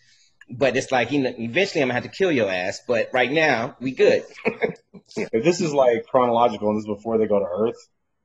but 0.51 0.77
it's 0.77 0.91
like 0.93 1.11
you 1.13 1.23
know, 1.23 1.33
eventually 1.37 1.83
I'm 1.83 1.89
gonna 1.89 1.95
have 2.01 2.03
to 2.11 2.17
kill 2.17 2.31
your 2.33 2.51
ass. 2.51 2.81
But 2.87 3.11
right 3.13 3.31
now 3.31 3.77
we 3.81 3.93
good. 3.93 4.25
If 5.17 5.45
this 5.45 5.61
is 5.61 5.73
like 5.75 6.07
chronological 6.07 6.69
and 6.71 6.79
this 6.79 6.85
is 6.85 6.97
before 6.97 7.19
they 7.19 7.27
go 7.27 7.39
to 7.39 7.45
Earth 7.45 7.77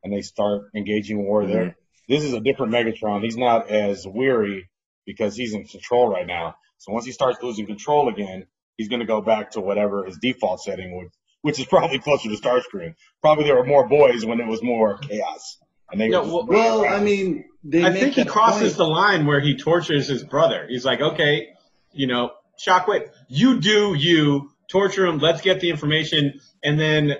and 0.03 0.13
they 0.13 0.21
start 0.21 0.69
engaging 0.75 1.23
war 1.25 1.43
Mm-hmm. 1.43 1.51
there, 1.51 1.75
this 2.07 2.23
is 2.23 2.33
a 2.33 2.39
different 2.39 2.71
Megatron. 2.71 3.21
He's 3.23 3.35
not 3.37 3.69
as 3.69 4.05
weary 4.07 4.69
because 5.05 5.35
he's 5.35 5.53
in 5.53 5.65
control 5.65 6.07
right 6.09 6.25
now. 6.25 6.55
So 6.77 6.93
once 6.93 7.05
he 7.05 7.11
starts 7.11 7.39
losing 7.43 7.65
control 7.65 8.07
again, 8.07 8.45
he's 8.77 8.87
going 8.87 9.01
to 9.01 9.05
go 9.05 9.19
back 9.21 9.51
to 9.51 9.59
whatever 9.61 10.05
his 10.05 10.17
default 10.21 10.61
setting 10.61 10.95
was, 10.95 11.09
which 11.41 11.59
is 11.59 11.65
probably 11.65 11.99
closer 11.99 12.29
to 12.29 12.35
Starscream. 12.35 12.95
Probably 13.21 13.43
there 13.43 13.55
were 13.57 13.65
more 13.65 13.87
boys 13.87 14.25
when 14.25 14.39
it 14.39 14.47
was 14.47 14.63
more 14.63 14.97
chaos. 14.99 15.57
And 15.91 15.99
they 15.99 16.07
No, 16.07 16.23
well- 16.23 16.45
Well. 16.47 16.85
I 16.87 17.01
mean, 17.01 17.43
they 17.63 17.83
I 17.83 17.91
think 17.91 18.13
he 18.13 18.23
crosses 18.25 18.69
point. 18.69 18.77
the 18.77 18.87
line 18.87 19.25
where 19.25 19.41
he 19.41 19.57
tortures 19.57 20.07
his 20.07 20.23
brother. 20.23 20.65
He's 20.69 20.85
like, 20.85 21.01
okay, 21.01 21.49
you 21.91 22.07
know, 22.07 22.31
Shockwave, 22.59 23.09
you 23.27 23.59
do 23.59 23.93
you, 23.93 24.51
torture 24.67 25.05
him, 25.05 25.19
let's 25.19 25.41
get 25.41 25.61
the 25.61 25.69
information, 25.69 26.39
and 26.63 26.79
then 26.79 27.15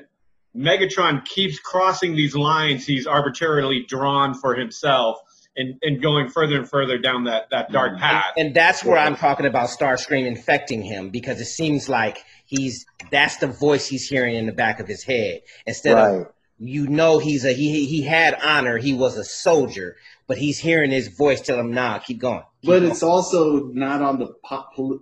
Megatron 0.56 1.26
keeps 1.26 1.60
crossing 1.60 2.16
these 2.16 2.36
lines. 2.36 2.86
He's 2.86 3.08
arbitrarily 3.08 3.86
drawn 3.88 4.34
for 4.34 4.56
himself 4.56 5.20
and, 5.56 5.76
and 5.82 6.02
going 6.02 6.30
further 6.30 6.58
and 6.58 6.70
further 6.70 6.98
down 6.98 7.26
that, 7.26 7.50
that 7.52 7.72
dark 7.72 7.98
path. 7.98 8.34
And 8.38 8.56
that's 8.56 8.84
where 8.84 8.98
I'm 8.98 9.16
talking 9.16 9.46
about 9.46 9.70
Starscream 9.70 10.26
infecting 10.26 10.82
him 10.82 11.10
because 11.10 11.40
it 11.40 11.46
seems 11.46 11.88
like 11.88 12.24
he's 12.46 12.86
that's 13.12 13.38
the 13.38 13.48
voice 13.48 13.88
he's 13.88 14.08
hearing 14.08 14.36
in 14.36 14.46
the 14.46 14.52
back 14.52 14.80
of 14.80 14.88
his 14.88 15.04
head 15.04 15.42
instead 15.66 15.98
of 15.98 16.18
Right. 16.18 16.28
You 16.60 16.88
know 16.88 17.20
he's 17.20 17.46
a 17.46 17.54
he 17.54 17.86
he 17.86 18.02
had 18.02 18.38
honor 18.44 18.78
he 18.78 18.94
was 18.94 19.18
a 19.18 19.24
soldier 19.24 19.96
but 20.28 20.38
he's 20.38 20.60
hearing 20.60 20.92
his 20.92 21.08
voice 21.08 21.42
tell 21.42 21.60
him 21.60 21.72
nah 21.72 21.98
keep 22.00 22.20
going 22.20 22.44
keep 22.62 22.70
but 22.70 22.80
going." 22.80 22.92
it's 22.92 23.04
also 23.04 23.68
not 23.68 24.02
on 24.02 24.20
the 24.20 24.28
pop. 24.44 24.74
Poli- 24.76 25.00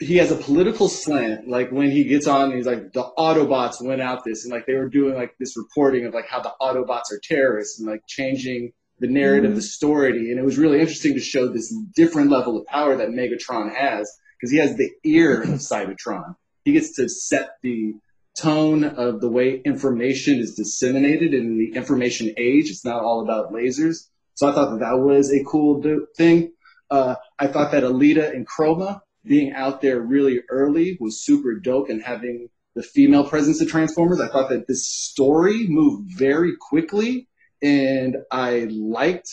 he 0.00 0.16
has 0.16 0.30
a 0.30 0.36
political 0.36 0.88
slant. 0.88 1.46
Like 1.46 1.70
when 1.70 1.90
he 1.90 2.04
gets 2.04 2.26
on, 2.26 2.56
he's 2.56 2.66
like 2.66 2.92
the 2.92 3.04
Autobots 3.18 3.84
went 3.84 4.00
out 4.00 4.24
this, 4.24 4.44
and 4.44 4.52
like 4.52 4.66
they 4.66 4.74
were 4.74 4.88
doing 4.88 5.14
like 5.14 5.36
this 5.38 5.56
reporting 5.56 6.06
of 6.06 6.14
like 6.14 6.26
how 6.26 6.40
the 6.40 6.52
Autobots 6.60 7.12
are 7.12 7.20
terrorists 7.22 7.78
and 7.78 7.88
like 7.88 8.06
changing 8.06 8.72
the 8.98 9.08
narrative, 9.08 9.54
the 9.54 9.62
story, 9.62 10.30
and 10.30 10.38
it 10.38 10.44
was 10.44 10.58
really 10.58 10.80
interesting 10.80 11.14
to 11.14 11.20
show 11.20 11.48
this 11.48 11.74
different 11.94 12.30
level 12.30 12.58
of 12.58 12.66
power 12.66 12.96
that 12.96 13.08
Megatron 13.08 13.74
has 13.74 14.10
because 14.38 14.50
he 14.50 14.58
has 14.58 14.76
the 14.76 14.90
ear 15.04 15.42
of 15.42 15.48
Cybertron. 15.60 16.34
He 16.64 16.72
gets 16.72 16.96
to 16.96 17.08
set 17.08 17.50
the 17.62 17.94
tone 18.40 18.84
of 18.84 19.20
the 19.20 19.28
way 19.28 19.60
information 19.64 20.38
is 20.38 20.54
disseminated 20.54 21.34
in 21.34 21.58
the 21.58 21.76
information 21.76 22.32
age. 22.36 22.70
It's 22.70 22.84
not 22.84 23.02
all 23.02 23.22
about 23.22 23.52
lasers. 23.52 24.08
So 24.34 24.48
I 24.48 24.54
thought 24.54 24.70
that 24.70 24.80
that 24.80 24.98
was 24.98 25.32
a 25.32 25.44
cool 25.44 25.80
do- 25.80 26.06
thing. 26.16 26.52
Uh, 26.90 27.16
I 27.38 27.46
thought 27.46 27.72
that 27.72 27.82
Elita 27.82 28.34
and 28.34 28.46
Chromia 28.48 29.00
being 29.24 29.52
out 29.52 29.80
there 29.80 30.00
really 30.00 30.40
early 30.48 30.96
was 31.00 31.22
super 31.22 31.60
dope 31.60 31.90
and 31.90 32.02
having 32.02 32.48
the 32.74 32.82
female 32.82 33.24
presence 33.24 33.60
of 33.60 33.68
Transformers. 33.68 34.20
I 34.20 34.28
thought 34.28 34.48
that 34.48 34.66
this 34.66 34.90
story 34.90 35.66
moved 35.68 36.12
very 36.16 36.54
quickly 36.58 37.28
and 37.62 38.16
I 38.30 38.68
liked 38.70 39.28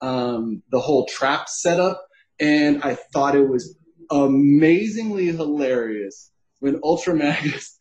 um, 0.00 0.62
the 0.70 0.80
whole 0.80 1.06
trap 1.06 1.48
setup 1.48 2.06
and 2.40 2.82
I 2.82 2.96
thought 3.12 3.34
it 3.34 3.48
was 3.48 3.76
amazingly 4.10 5.26
hilarious 5.26 6.30
when 6.60 6.80
Ultra 6.82 7.14
Magnus 7.14 7.78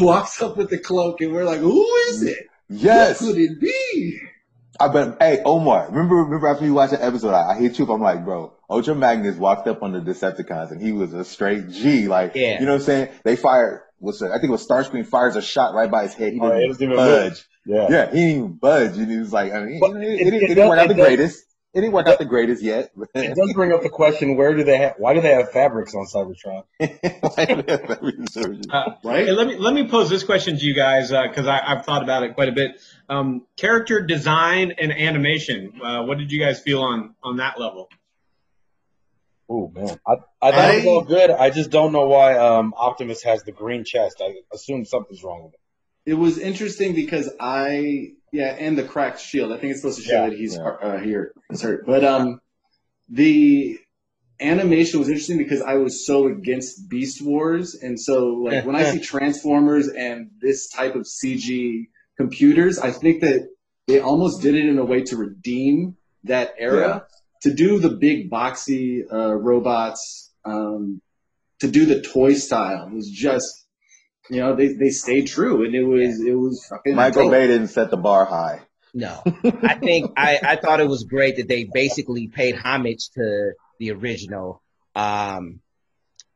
walks 0.00 0.40
up 0.42 0.56
with 0.56 0.70
the 0.70 0.78
cloak 0.78 1.20
and 1.20 1.32
we're 1.32 1.44
like, 1.44 1.60
who 1.60 1.84
is 2.08 2.22
it? 2.22 2.46
Yes. 2.68 3.20
Who 3.20 3.32
could 3.32 3.40
it 3.42 3.60
be? 3.60 4.18
I 4.80 4.88
bet. 4.88 5.16
Hey, 5.20 5.40
Omar, 5.44 5.86
remember, 5.88 6.16
remember 6.16 6.48
after 6.48 6.64
you 6.64 6.74
watched 6.74 6.92
the 6.92 7.04
episode, 7.04 7.32
I, 7.32 7.52
I 7.52 7.58
hit 7.58 7.78
you 7.78 7.84
up. 7.84 7.90
I'm 7.92 8.00
like, 8.00 8.24
bro, 8.24 8.52
Ultra 8.68 8.94
Magnus 8.96 9.36
walked 9.36 9.68
up 9.68 9.82
on 9.82 9.92
the 9.92 10.00
Decepticons 10.00 10.72
and 10.72 10.82
he 10.82 10.90
was 10.92 11.12
a 11.14 11.24
straight 11.24 11.68
G. 11.70 12.08
Like, 12.08 12.32
Yeah. 12.34 12.58
you 12.58 12.66
know 12.66 12.72
what 12.72 12.80
I'm 12.80 12.84
saying? 12.86 13.08
They 13.22 13.36
fired, 13.36 13.82
what's 13.98 14.20
it? 14.20 14.30
I 14.30 14.34
think 14.40 14.44
it 14.44 14.50
was 14.50 14.66
Starscream 14.66 15.06
fires 15.06 15.36
a 15.36 15.42
shot 15.42 15.74
right 15.74 15.90
by 15.90 16.02
his 16.04 16.14
head. 16.14 16.32
He 16.32 16.40
Oh, 16.40 16.48
didn't, 16.48 16.62
it 16.64 16.68
doesn't 16.68 16.82
even 16.82 16.96
budge. 16.96 17.44
Yeah. 17.66 17.86
Yeah, 17.88 18.10
he 18.10 18.16
didn't 18.16 18.36
even 18.36 18.52
budge. 18.54 18.96
And 18.96 19.10
he 19.10 19.18
was 19.18 19.32
like, 19.32 19.52
I 19.52 19.60
mean, 19.62 19.78
But 19.80 19.92
it, 19.96 20.02
it- 20.02 20.02
it, 20.02 20.24
didn't- 20.24 20.34
it 20.34 20.42
it 20.42 20.54
didn't 20.56 20.68
work 20.68 20.78
out 20.80 20.88
the 20.88 20.94
greatest. 20.94 21.43
It 21.74 21.80
didn't 21.80 21.92
the 22.18 22.24
greatest 22.24 22.62
yet. 22.62 22.92
It 23.14 23.34
does 23.34 23.52
bring 23.52 23.72
up 23.72 23.82
the 23.82 23.88
question: 23.88 24.36
Where 24.36 24.54
do 24.54 24.62
they 24.62 24.78
have? 24.78 24.94
Why 24.98 25.14
do 25.14 25.20
they 25.20 25.32
have 25.32 25.50
fabrics 25.50 25.94
on 25.94 26.06
Cybertron? 26.06 26.62
Uh, 28.70 28.94
Right? 29.02 29.28
Let 29.28 29.48
me 29.48 29.56
let 29.56 29.74
me 29.74 29.88
pose 29.88 30.08
this 30.08 30.22
question 30.22 30.56
to 30.56 30.64
you 30.64 30.74
guys 30.74 31.10
because 31.10 31.46
I 31.48 31.60
I've 31.66 31.84
thought 31.84 32.04
about 32.04 32.22
it 32.22 32.34
quite 32.34 32.48
a 32.48 32.52
bit. 32.52 32.80
Um, 33.08 33.42
character 33.56 34.00
design 34.00 34.72
and 34.78 34.92
animation. 34.92 35.80
Uh, 35.82 36.04
what 36.04 36.18
did 36.18 36.30
you 36.30 36.38
guys 36.38 36.60
feel 36.60 36.80
on 36.80 37.14
on 37.24 37.38
that 37.38 37.58
level? 37.58 37.88
Oh 39.48 39.70
man, 39.74 39.98
I, 40.06 40.14
I 40.40 40.52
thought 40.52 40.74
it 40.74 40.76
was 40.76 40.86
all 40.86 41.02
good. 41.02 41.30
I 41.30 41.50
just 41.50 41.70
don't 41.70 41.92
know 41.92 42.06
why 42.06 42.38
um, 42.38 42.72
Optimus 42.76 43.22
has 43.24 43.42
the 43.42 43.52
green 43.52 43.84
chest. 43.84 44.22
I 44.24 44.36
assume 44.52 44.84
something's 44.84 45.22
wrong 45.22 45.44
with 45.44 45.54
it. 45.54 45.60
It 46.06 46.14
was 46.14 46.38
interesting 46.38 46.94
because 46.94 47.30
I, 47.40 48.12
yeah, 48.32 48.54
and 48.58 48.76
the 48.76 48.84
cracked 48.84 49.20
shield. 49.20 49.52
I 49.52 49.58
think 49.58 49.72
it's 49.72 49.80
supposed 49.80 49.98
to 49.98 50.04
show 50.04 50.24
Yeah, 50.24 50.30
that 50.30 50.36
he's 50.36 50.56
yeah. 50.56 50.62
uh, 50.62 50.98
here, 50.98 51.32
hurt. 51.60 51.86
But 51.86 52.04
um, 52.04 52.40
the 53.08 53.78
animation 54.40 54.98
was 54.98 55.08
interesting 55.08 55.38
because 55.38 55.62
I 55.62 55.74
was 55.74 56.06
so 56.06 56.26
against 56.26 56.88
Beast 56.88 57.22
Wars, 57.22 57.74
and 57.74 57.98
so 57.98 58.26
like 58.26 58.64
when 58.66 58.76
I 58.76 58.84
see 58.84 59.00
Transformers 59.12 59.88
and 59.88 60.30
this 60.40 60.68
type 60.68 60.94
of 60.94 61.02
CG 61.02 61.86
computers, 62.16 62.78
I 62.78 62.90
think 62.90 63.22
that 63.22 63.48
they 63.86 64.00
almost 64.00 64.42
did 64.42 64.54
it 64.54 64.66
in 64.66 64.78
a 64.78 64.84
way 64.84 65.02
to 65.04 65.16
redeem 65.16 65.96
that 66.24 66.54
era. 66.58 67.06
To 67.42 67.52
do 67.52 67.78
the 67.78 67.90
big 67.90 68.30
boxy 68.30 69.02
uh, 69.12 69.34
robots, 69.34 70.32
um, 70.46 71.02
to 71.60 71.68
do 71.68 71.84
the 71.84 72.00
toy 72.00 72.34
style 72.34 72.88
was 72.90 73.10
just 73.10 73.63
you 74.30 74.40
know, 74.40 74.54
they, 74.56 74.68
they 74.68 74.90
stayed 74.90 75.26
true, 75.26 75.64
and 75.64 75.74
it 75.74 75.84
was 75.84 76.20
it 76.20 76.34
was 76.34 76.64
fucking 76.66 76.94
Michael 76.94 77.24
dope. 77.24 77.32
Bay 77.32 77.46
didn't 77.46 77.68
set 77.68 77.90
the 77.90 77.96
bar 77.96 78.24
high. 78.24 78.60
No, 78.94 79.20
I 79.24 79.74
think 79.74 80.12
I, 80.16 80.38
I 80.42 80.56
thought 80.56 80.80
it 80.80 80.88
was 80.88 81.02
great 81.04 81.36
that 81.36 81.48
they 81.48 81.64
basically 81.64 82.28
paid 82.28 82.54
homage 82.54 83.10
to 83.14 83.52
the 83.80 83.90
original, 83.90 84.62
um, 84.94 85.60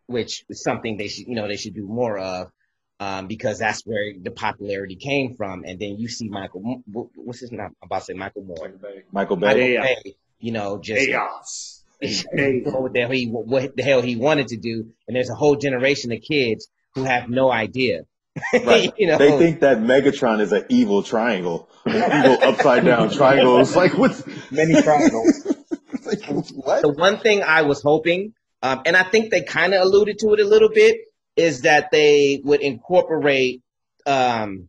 which 0.07 0.45
is 0.49 0.63
something 0.63 0.97
they 0.97 1.09
should 1.09 1.29
you 1.29 1.37
know 1.37 1.47
they 1.47 1.57
should 1.57 1.75
do 1.75 1.87
more 1.87 2.19
of, 2.19 2.51
um, 2.99 3.29
because 3.29 3.59
that's 3.61 3.83
where 3.87 4.13
the 4.21 4.33
popularity 4.33 4.97
came 4.97 5.37
from. 5.37 5.65
And 5.65 5.79
then 5.79 5.99
you 5.99 6.09
see 6.09 6.29
Michael, 6.29 6.83
what's 6.87 7.41
his 7.41 7.53
name? 7.53 7.61
I'm 7.61 7.75
about 7.83 8.01
to 8.01 8.05
say 8.07 8.15
Michael 8.15 8.43
Moore. 8.43 8.73
Michael 9.13 9.37
Bay. 9.37 9.47
Michael 9.47 9.69
Yeah. 9.73 9.83
Bay, 9.83 10.17
you 10.41 10.53
know, 10.53 10.79
just 10.79 11.07
chaos. 11.07 11.85
what 12.01 12.93
the 12.93 13.01
hell 13.01 13.11
he 13.11 13.27
what 13.27 13.77
the 13.77 13.83
hell 13.83 14.03
he 14.03 14.17
wanted 14.17 14.49
to 14.49 14.57
do, 14.57 14.93
and 15.07 15.17
there's 15.17 15.31
a 15.31 15.35
whole 15.35 15.57
generation 15.57 16.13
of 16.13 16.21
kids 16.23 16.69
who 16.95 17.05
have 17.05 17.29
no 17.29 17.51
idea. 17.51 18.03
Right. 18.53 18.93
you 18.97 19.09
know, 19.09 19.19
They 19.19 19.37
think 19.37 19.61
that 19.61 19.79
Megatron 19.79 20.41
is 20.41 20.53
an 20.53 20.65
evil 20.69 21.03
triangle, 21.03 21.69
an 21.85 21.97
evil 21.97 22.39
upside 22.49 22.85
down 22.85 23.11
triangle. 23.15 23.59
It's 23.59 23.75
like 23.75 23.99
what's 23.99 24.23
Many 24.53 24.81
triangles. 24.81 25.45
like, 26.07 26.23
what? 26.55 26.83
the 26.83 26.89
one 26.89 27.19
thing 27.19 27.43
I 27.43 27.63
was 27.63 27.83
hoping, 27.83 28.35
um, 28.63 28.83
and 28.87 28.97
I 28.97 29.03
think 29.03 29.31
they 29.31 29.43
kind 29.43 29.75
of 29.75 29.83
alluded 29.83 30.21
to 30.21 30.35
it 30.35 30.41
a 30.41 30.45
little 30.45 30.69
bit, 30.69 31.01
is 31.37 31.63
that 31.63 31.91
they 31.91 32.41
would 32.45 32.61
incorporate, 32.61 33.63
um, 34.07 34.69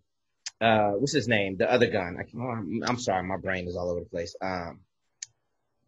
uh, 0.59 0.91
what's 0.91 1.13
his 1.13 1.27
name, 1.27 1.57
the 1.57 1.71
other 1.71 1.87
gun. 1.87 2.17
I, 2.19 2.23
oh, 2.37 2.87
I'm 2.87 2.99
sorry, 2.99 3.23
my 3.23 3.37
brain 3.37 3.67
is 3.67 3.75
all 3.75 3.89
over 3.91 3.99
the 3.99 4.09
place. 4.09 4.35
Um, 4.41 4.79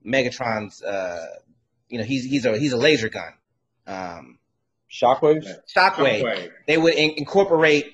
Megatron's, 0.05 0.81
uh, 0.83 1.25
you 1.89 1.97
know, 1.97 2.03
he's 2.03 2.25
he's 2.25 2.45
a 2.45 2.57
he's 2.57 2.73
a 2.73 2.77
laser 2.77 3.09
gun. 3.09 3.33
Um, 3.87 4.37
Shockwaves? 4.91 5.47
Shockwave. 5.75 6.21
Shockwave. 6.21 6.51
They 6.67 6.77
would 6.77 6.93
in- 6.93 7.13
incorporate 7.17 7.93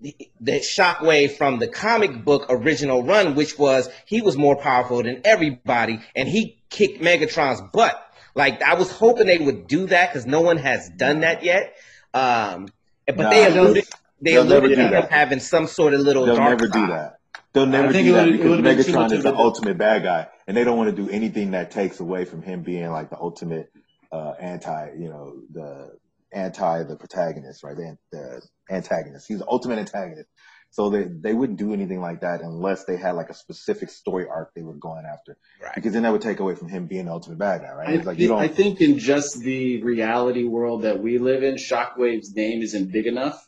the, 0.00 0.16
the 0.40 0.52
Shockwave 0.60 1.36
from 1.36 1.58
the 1.58 1.68
comic 1.68 2.24
book 2.24 2.46
original 2.48 3.02
run, 3.04 3.34
which 3.34 3.58
was 3.58 3.88
he 4.06 4.20
was 4.22 4.36
more 4.36 4.56
powerful 4.56 5.02
than 5.02 5.20
everybody, 5.24 6.00
and 6.16 6.28
he 6.28 6.60
kicked 6.70 7.00
Megatron's 7.02 7.62
butt. 7.72 7.98
Like 8.34 8.62
I 8.62 8.74
was 8.74 8.90
hoping 8.90 9.26
they 9.26 9.38
would 9.38 9.66
do 9.66 9.86
that 9.88 10.10
because 10.12 10.26
no 10.26 10.40
one 10.40 10.56
has 10.56 10.88
done 10.90 11.20
that 11.20 11.42
yet. 11.44 11.74
Um, 12.14 12.68
but 13.06 13.16
Nah, 13.16 13.30
they 13.30 13.46
alluded 13.46 13.84
they 14.20 14.34
alluded 14.36 14.70
to 14.70 14.76
that. 14.76 15.10
having 15.10 15.40
some 15.40 15.66
sort 15.66 15.92
of 15.94 16.00
little 16.00 16.24
They'll 16.26 16.36
dark 16.36 16.60
never 16.60 16.68
do 16.72 16.86
that. 16.88 17.18
They'll 17.52 17.66
never 17.66 17.92
do 17.92 18.12
that 18.12 18.24
would've- 18.26 18.32
because 18.32 18.48
would've 18.50 18.64
been 18.64 18.84
too 18.84 18.92
much 18.92 19.10
Megatron 19.10 19.18
is 19.18 19.24
the 19.24 19.34
a- 19.34 19.36
ultimate 19.38 19.76
bad 19.76 20.02
guy, 20.04 20.28
and 20.46 20.56
they 20.56 20.64
don't 20.64 20.78
want 20.78 20.94
to 20.94 20.96
do 21.04 21.10
anything 21.10 21.50
that 21.50 21.70
takes 21.70 22.00
away 22.00 22.24
from 22.24 22.42
him 22.42 22.62
being 22.62 22.90
like 22.90 23.10
the 23.10 23.18
ultimate 23.18 23.70
uh, 24.10 24.34
anti, 24.40 24.90
you 24.98 25.08
know, 25.08 25.34
the 25.52 25.98
anti 26.32 26.82
the 26.84 26.96
protagonist, 26.96 27.62
right? 27.62 27.76
The, 27.76 27.96
the 28.10 28.42
antagonist. 28.70 29.26
He's 29.28 29.38
the 29.38 29.48
ultimate 29.48 29.78
antagonist. 29.78 30.28
So 30.70 30.88
they 30.88 31.04
they 31.04 31.34
wouldn't 31.34 31.58
do 31.58 31.74
anything 31.74 32.00
like 32.00 32.22
that 32.22 32.40
unless 32.40 32.84
they 32.84 32.96
had 32.96 33.12
like 33.12 33.28
a 33.28 33.34
specific 33.34 33.90
story 33.90 34.26
arc 34.26 34.52
they 34.54 34.62
were 34.62 34.72
going 34.72 35.04
after, 35.04 35.36
Right. 35.62 35.74
because 35.74 35.92
then 35.92 36.04
that 36.04 36.12
would 36.12 36.22
take 36.22 36.40
away 36.40 36.54
from 36.54 36.68
him 36.68 36.86
being 36.86 37.04
the 37.04 37.12
ultimate 37.12 37.38
bad 37.38 37.60
guy, 37.60 37.72
right? 37.72 37.88
I, 37.90 37.92
It's 37.92 38.06
like 38.06 38.18
you 38.18 38.28
don't. 38.28 38.54
think 38.54 38.80
in 38.80 38.98
just 38.98 39.38
the 39.40 39.82
reality 39.82 40.44
world 40.44 40.82
that 40.82 41.02
we 41.02 41.18
live 41.18 41.42
in, 41.42 41.56
Shockwave's 41.56 42.34
name 42.34 42.62
isn't 42.62 42.90
big 42.90 43.06
enough. 43.06 43.46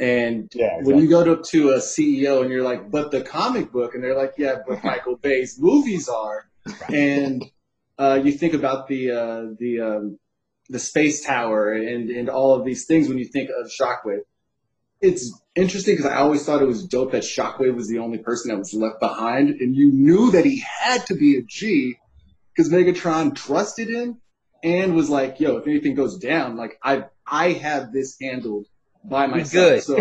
And 0.00 0.50
Yeah, 0.54 0.78
when 0.80 0.98
you 0.98 1.08
go 1.10 1.22
to, 1.22 1.42
to 1.50 1.70
a 1.72 1.78
CEO 1.78 2.40
and 2.40 2.50
you're 2.50 2.62
like, 2.64 2.90
but 2.90 3.10
the 3.10 3.20
comic 3.20 3.70
book, 3.70 3.94
and 3.94 4.02
they're 4.02 4.16
like, 4.16 4.32
yeah, 4.38 4.56
but 4.66 4.82
Michael 4.90 5.16
Bay's 5.16 5.58
movies 5.60 6.08
are. 6.08 6.48
And 6.88 7.44
uh, 7.98 8.18
you 8.24 8.32
think 8.32 8.54
about 8.54 8.88
the 8.88 9.10
uh, 9.10 9.44
the 9.58 9.80
um, 9.80 10.18
the 10.72 10.78
space 10.78 11.24
tower 11.24 11.72
and 11.72 12.10
and 12.10 12.28
all 12.28 12.54
of 12.54 12.64
these 12.64 12.86
things 12.86 13.08
when 13.08 13.18
you 13.18 13.26
think 13.26 13.50
of 13.50 13.70
Shockwave. 13.70 14.22
It's 15.00 15.38
interesting 15.54 15.96
because 15.96 16.10
I 16.10 16.16
always 16.16 16.44
thought 16.44 16.62
it 16.62 16.66
was 16.66 16.86
dope 16.86 17.12
that 17.12 17.24
Shockwave 17.24 17.74
was 17.74 17.88
the 17.88 17.98
only 17.98 18.18
person 18.18 18.50
that 18.50 18.58
was 18.58 18.72
left 18.72 19.00
behind, 19.00 19.50
and 19.60 19.76
you 19.76 19.90
knew 19.92 20.30
that 20.30 20.44
he 20.44 20.62
had 20.80 21.06
to 21.06 21.14
be 21.14 21.36
a 21.36 21.42
G 21.42 21.96
because 22.54 22.72
Megatron 22.72 23.34
trusted 23.34 23.88
him 23.88 24.20
and 24.62 24.94
was 24.94 25.10
like, 25.10 25.40
"Yo, 25.40 25.56
if 25.56 25.66
anything 25.66 25.94
goes 25.94 26.18
down, 26.18 26.56
like 26.56 26.78
I 26.82 27.04
I 27.26 27.52
have 27.52 27.92
this 27.92 28.16
handled 28.20 28.66
by 29.04 29.26
myself." 29.26 29.52
good. 29.52 29.82
So 29.82 29.98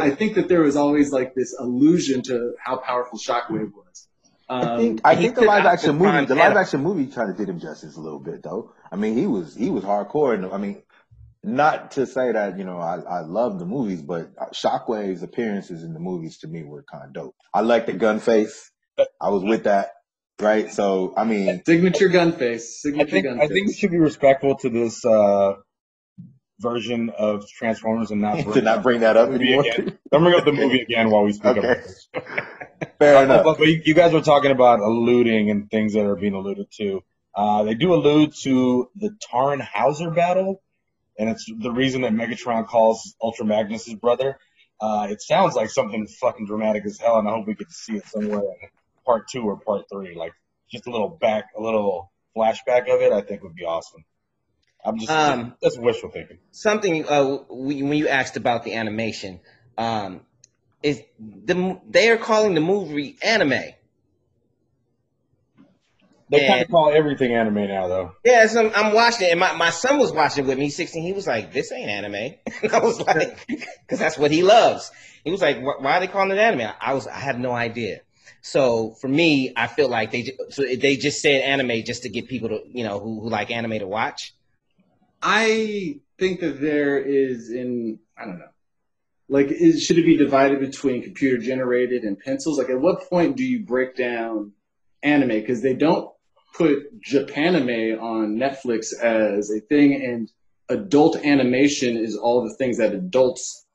I 0.00 0.10
think 0.10 0.36
that 0.36 0.48
there 0.48 0.62
was 0.62 0.76
always 0.76 1.12
like 1.12 1.34
this 1.34 1.54
allusion 1.58 2.22
to 2.22 2.54
how 2.64 2.76
powerful 2.76 3.18
Shockwave 3.18 3.72
was. 3.74 4.07
Um, 4.48 4.62
I 4.62 4.76
think 4.76 5.00
I 5.04 5.16
think 5.16 5.34
the 5.36 5.42
live 5.42 5.66
action 5.66 5.98
the 5.98 6.04
movie 6.04 6.24
the 6.26 6.34
live 6.36 6.48
Venom. 6.50 6.58
action 6.58 6.82
movie 6.82 7.06
kind 7.06 7.30
of 7.30 7.36
did 7.36 7.48
him 7.48 7.60
justice 7.60 7.96
a 7.96 8.00
little 8.00 8.20
bit 8.20 8.42
though. 8.42 8.72
I 8.90 8.96
mean 8.96 9.16
he 9.16 9.26
was 9.26 9.54
he 9.54 9.70
was 9.70 9.84
hardcore 9.84 10.34
and 10.34 10.46
I 10.46 10.56
mean 10.58 10.82
not 11.44 11.92
to 11.92 12.06
say 12.06 12.32
that 12.32 12.58
you 12.58 12.64
know 12.64 12.78
I 12.78 12.96
I 13.00 13.20
love 13.20 13.58
the 13.58 13.66
movies 13.66 14.02
but 14.02 14.34
Shockwave's 14.54 15.22
appearances 15.22 15.84
in 15.84 15.94
the 15.94 16.00
movies 16.00 16.38
to 16.38 16.48
me 16.48 16.64
were 16.64 16.84
kind 16.90 17.04
of 17.04 17.12
dope. 17.12 17.36
I 17.54 17.60
like 17.62 17.86
the 17.86 17.92
gun 17.94 18.20
face. 18.20 18.70
I 19.20 19.30
was 19.30 19.44
with 19.44 19.64
that 19.64 19.92
right. 20.40 20.72
So 20.72 21.14
I 21.16 21.24
mean 21.24 21.62
signature 21.66 22.08
gun 22.08 22.32
face. 22.32 22.80
I 22.84 22.88
Signature 22.88 23.10
think 23.10 23.24
gun 23.24 23.38
I 23.40 23.48
think 23.48 23.68
we 23.68 23.74
should 23.74 23.90
be 23.90 23.98
respectful 23.98 24.56
to 24.58 24.70
this 24.70 25.04
uh, 25.04 25.54
version 26.60 27.10
of 27.10 27.44
Transformers 27.58 28.10
and 28.10 28.20
not 28.22 28.38
to 28.54 28.62
not 28.62 28.82
bring 28.82 29.00
that 29.00 29.16
up 29.16 29.30
movie 29.30 29.46
anymore. 29.46 29.64
again. 29.64 29.98
Don't 30.12 30.22
bring 30.24 30.34
up 30.34 30.44
the 30.44 30.52
movie 30.52 30.80
again 30.88 31.10
while 31.10 31.24
we 31.24 31.32
speak 31.32 31.56
Okay. 31.58 31.58
about 31.58 31.82
this. 31.84 32.08
Fair 32.98 33.16
Uh, 33.18 33.22
enough. 33.24 33.44
but 33.44 33.60
you 33.60 33.82
you 33.84 33.94
guys 33.94 34.12
were 34.12 34.20
talking 34.20 34.50
about 34.50 34.80
alluding 34.80 35.50
and 35.50 35.70
things 35.70 35.94
that 35.94 36.04
are 36.04 36.16
being 36.16 36.34
alluded 36.34 36.66
to. 36.72 37.02
Uh, 37.34 37.62
they 37.64 37.74
do 37.74 37.94
allude 37.94 38.34
to 38.42 38.90
the 38.96 39.10
Tarn 39.30 39.60
Hauser 39.60 40.10
battle, 40.10 40.60
and 41.18 41.28
it's 41.28 41.44
the 41.46 41.70
reason 41.70 42.02
that 42.02 42.12
Megatron 42.12 42.66
calls 42.66 43.14
Ultra 43.22 43.46
Magnus 43.46 43.84
his 43.86 43.94
brother. 43.94 44.38
Uh, 44.80 45.08
it 45.10 45.20
sounds 45.20 45.54
like 45.54 45.70
something 45.70 46.06
fucking 46.06 46.46
dramatic 46.46 46.84
as 46.86 46.98
hell, 46.98 47.18
and 47.18 47.28
I 47.28 47.32
hope 47.32 47.46
we 47.46 47.54
get 47.54 47.68
to 47.68 47.74
see 47.74 47.94
it 47.96 48.06
somewhere 48.06 48.40
in 48.40 48.68
part 49.04 49.28
two 49.28 49.42
or 49.42 49.56
part 49.58 49.86
three. 49.90 50.14
Like 50.16 50.32
just 50.70 50.86
a 50.86 50.90
little 50.90 51.08
back, 51.08 51.46
a 51.56 51.60
little 51.60 52.12
flashback 52.36 52.82
of 52.92 53.00
it. 53.00 53.12
I 53.12 53.20
think 53.22 53.42
would 53.42 53.54
be 53.54 53.64
awesome. 53.64 54.04
I'm 54.84 54.98
just 54.98 55.10
Um, 55.10 55.54
that's 55.60 55.76
wishful 55.78 56.10
thinking. 56.10 56.38
something 56.52 57.08
uh, 57.08 57.38
when 57.50 57.92
you 57.94 58.08
asked 58.08 58.36
about 58.36 58.62
the 58.64 58.74
animation, 58.74 59.40
um, 59.76 60.20
is 60.82 61.02
the 61.18 61.80
they 61.88 62.10
are 62.10 62.16
calling 62.16 62.54
the 62.54 62.60
movie 62.60 63.16
anime. 63.22 63.74
They 66.30 66.46
kind 66.46 66.62
of 66.62 66.70
call 66.70 66.92
everything 66.92 67.34
anime 67.34 67.68
now, 67.68 67.88
though. 67.88 68.12
Yeah, 68.22 68.46
so 68.48 68.66
I'm, 68.66 68.72
I'm 68.74 68.94
watching 68.94 69.28
it, 69.28 69.30
and 69.30 69.40
my, 69.40 69.52
my 69.54 69.70
son 69.70 69.98
was 69.98 70.12
watching 70.12 70.44
it 70.44 70.48
with 70.48 70.58
me. 70.58 70.64
He's 70.64 70.76
16. 70.76 71.02
He 71.02 71.12
was 71.14 71.26
like, 71.26 71.52
"This 71.54 71.72
ain't 71.72 71.88
anime," 71.88 72.14
and 72.62 72.72
I 72.72 72.80
was 72.80 73.00
like, 73.00 73.46
"Because 73.48 73.98
that's 73.98 74.18
what 74.18 74.30
he 74.30 74.42
loves." 74.42 74.90
He 75.24 75.30
was 75.30 75.40
like, 75.40 75.58
"Why 75.60 75.96
are 75.96 76.00
they 76.00 76.06
calling 76.06 76.30
it 76.30 76.38
anime?" 76.38 76.70
I 76.80 76.92
was, 76.92 77.06
I 77.06 77.18
had 77.18 77.40
no 77.40 77.52
idea. 77.52 78.00
So 78.42 78.94
for 79.00 79.08
me, 79.08 79.52
I 79.56 79.66
feel 79.66 79.88
like 79.88 80.10
they 80.10 80.36
so 80.50 80.62
they 80.62 80.96
just 80.96 81.22
said 81.22 81.42
anime 81.42 81.82
just 81.84 82.02
to 82.02 82.08
get 82.08 82.28
people 82.28 82.50
to 82.50 82.60
you 82.66 82.84
know 82.84 83.00
who, 83.00 83.20
who 83.20 83.30
like 83.30 83.50
anime 83.50 83.78
to 83.78 83.86
watch. 83.86 84.34
I 85.22 86.00
think 86.18 86.40
that 86.40 86.60
there 86.60 86.98
is 86.98 87.50
in 87.50 87.98
I 88.16 88.26
don't 88.26 88.38
know. 88.38 88.48
Like, 89.28 89.48
is, 89.48 89.82
should 89.82 89.98
it 89.98 90.06
be 90.06 90.16
divided 90.16 90.60
between 90.60 91.02
computer 91.02 91.38
generated 91.38 92.02
and 92.02 92.18
pencils? 92.18 92.58
Like, 92.58 92.70
at 92.70 92.80
what 92.80 93.08
point 93.10 93.36
do 93.36 93.44
you 93.44 93.64
break 93.64 93.94
down 93.96 94.52
anime? 95.02 95.28
Because 95.28 95.62
they 95.62 95.74
don't 95.74 96.10
put 96.54 97.00
Japanime 97.02 98.00
on 98.00 98.36
Netflix 98.36 98.94
as 98.98 99.50
a 99.50 99.60
thing, 99.60 99.94
and 99.94 100.30
adult 100.68 101.16
animation 101.16 101.96
is 101.96 102.16
all 102.16 102.48
the 102.48 102.54
things 102.54 102.78
that 102.78 102.94
adults 102.94 103.66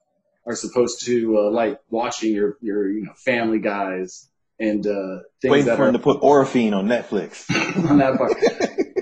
are 0.46 0.56
supposed 0.56 1.06
to 1.06 1.38
uh, 1.38 1.52
like 1.52 1.80
watching 1.90 2.34
your 2.34 2.58
your 2.62 2.90
you 2.90 3.06
know 3.06 3.14
Family 3.14 3.60
Guys 3.60 4.28
and 4.60 4.86
uh, 4.86 5.20
things 5.42 5.52
Waiting 5.52 5.66
that 5.68 5.78
for 5.78 5.84
are 5.84 5.88
him 5.88 5.94
to 5.94 6.00
put 6.00 6.22
Orphine 6.22 6.74
on 6.74 6.88
Netflix. 6.88 7.50
on 7.90 7.98
that 8.00 8.18
part. 8.18 8.34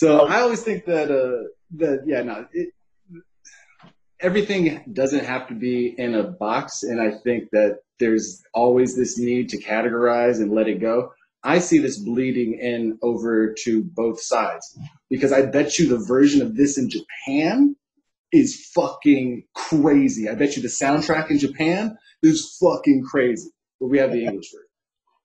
So 0.00 0.26
I 0.26 0.40
always 0.40 0.62
think 0.62 0.86
that 0.86 1.10
uh 1.10 1.48
that 1.76 2.04
yeah 2.06 2.22
no 2.22 2.46
it, 2.54 2.72
everything 4.20 4.84
doesn't 4.92 5.24
have 5.24 5.48
to 5.48 5.54
be 5.54 5.94
in 5.96 6.14
a 6.14 6.24
box, 6.24 6.82
and 6.82 7.00
I 7.00 7.10
think 7.22 7.50
that 7.52 7.78
there's 7.98 8.42
always 8.54 8.96
this 8.96 9.18
need 9.18 9.50
to 9.50 9.62
categorize 9.62 10.36
and 10.40 10.52
let 10.52 10.68
it 10.68 10.80
go. 10.80 11.12
I 11.42 11.58
see 11.58 11.78
this 11.78 11.98
bleeding 11.98 12.58
in 12.60 12.98
over 13.02 13.54
to 13.64 13.82
both 13.82 14.20
sides 14.20 14.78
because 15.08 15.32
I 15.32 15.46
bet 15.46 15.78
you 15.78 15.88
the 15.88 16.04
version 16.04 16.42
of 16.42 16.54
this 16.54 16.76
in 16.76 16.90
Japan 16.90 17.76
is 18.32 18.70
fucking 18.74 19.44
crazy. 19.54 20.28
I 20.28 20.34
bet 20.34 20.56
you 20.56 20.62
the 20.62 20.68
soundtrack 20.68 21.30
in 21.30 21.38
Japan 21.38 21.96
is 22.22 22.56
fucking 22.60 23.04
crazy, 23.10 23.50
but 23.80 23.88
we 23.88 23.98
have 23.98 24.12
the 24.12 24.24
English 24.24 24.50
version. 24.52 24.66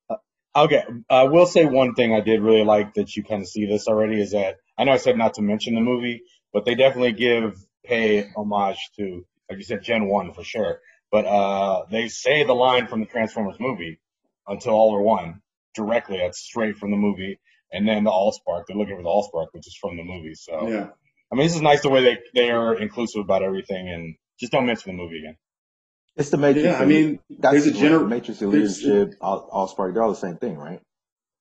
Uh, 0.09 0.63
okay, 0.63 0.83
I 1.09 1.23
will 1.23 1.45
say 1.45 1.65
one 1.65 1.95
thing 1.95 2.13
I 2.13 2.21
did 2.21 2.41
really 2.41 2.63
like 2.63 2.93
that 2.93 3.15
you 3.15 3.23
kind 3.23 3.41
of 3.41 3.47
see 3.47 3.65
this 3.65 3.87
already 3.87 4.21
is 4.21 4.31
that 4.31 4.55
I 4.77 4.85
know 4.85 4.93
I 4.93 4.97
said 4.97 5.17
not 5.17 5.33
to 5.35 5.41
mention 5.41 5.75
the 5.75 5.81
movie, 5.81 6.21
but 6.53 6.63
they 6.63 6.75
definitely 6.75 7.11
give 7.11 7.57
pay 7.87 8.29
homage 8.35 8.77
to, 8.97 9.25
like 9.49 9.57
you 9.57 9.63
said, 9.63 9.83
Gen 9.83 10.07
One 10.07 10.33
for 10.33 10.43
sure. 10.43 10.79
But 11.11 11.25
uh, 11.25 11.85
they 11.91 12.07
say 12.09 12.43
the 12.43 12.53
line 12.55 12.87
from 12.87 12.99
the 12.99 13.05
Transformers 13.05 13.57
movie, 13.59 13.99
"Until 14.47 14.73
all 14.73 14.95
are 14.95 15.01
one," 15.01 15.41
directly. 15.73 16.17
That's 16.17 16.39
straight 16.39 16.77
from 16.77 16.91
the 16.91 16.97
movie. 16.97 17.39
And 17.71 17.87
then 17.87 18.03
the 18.03 18.11
Allspark, 18.11 18.63
they're 18.67 18.77
looking 18.77 18.95
for 18.95 19.03
the 19.03 19.09
Allspark, 19.09 19.47
which 19.51 19.67
is 19.67 19.75
from 19.75 19.97
the 19.97 20.03
movie. 20.03 20.35
So 20.35 20.67
Yeah. 20.69 20.87
I 21.31 21.35
mean, 21.35 21.45
this 21.47 21.55
is 21.55 21.61
nice 21.61 21.81
the 21.81 21.89
way 21.89 22.03
they 22.03 22.17
they 22.33 22.51
are 22.51 22.75
inclusive 22.75 23.21
about 23.21 23.43
everything, 23.43 23.89
and 23.89 24.15
Just 24.39 24.51
don't 24.51 24.65
mention 24.65 24.91
the 24.95 25.01
movie 25.01 25.19
again. 25.19 25.37
It's 26.17 26.29
the 26.29 26.37
Matrix. 26.37 26.65
Yeah, 26.65 26.77
I 26.79 26.85
mean, 26.85 27.19
that's 27.29 27.53
there's 27.53 27.67
a 27.67 27.71
what- 27.71 28.01
gener- 28.03 28.07
Matrix 28.07 28.41
and 28.41 28.53
there's- 28.53 28.81
leadership, 28.83 29.15
all, 29.21 29.49
all 29.51 29.67
spark. 29.67 29.93
They're 29.93 30.03
all 30.03 30.09
the 30.09 30.15
same 30.27 30.37
thing, 30.37 30.57
right? 30.57 30.81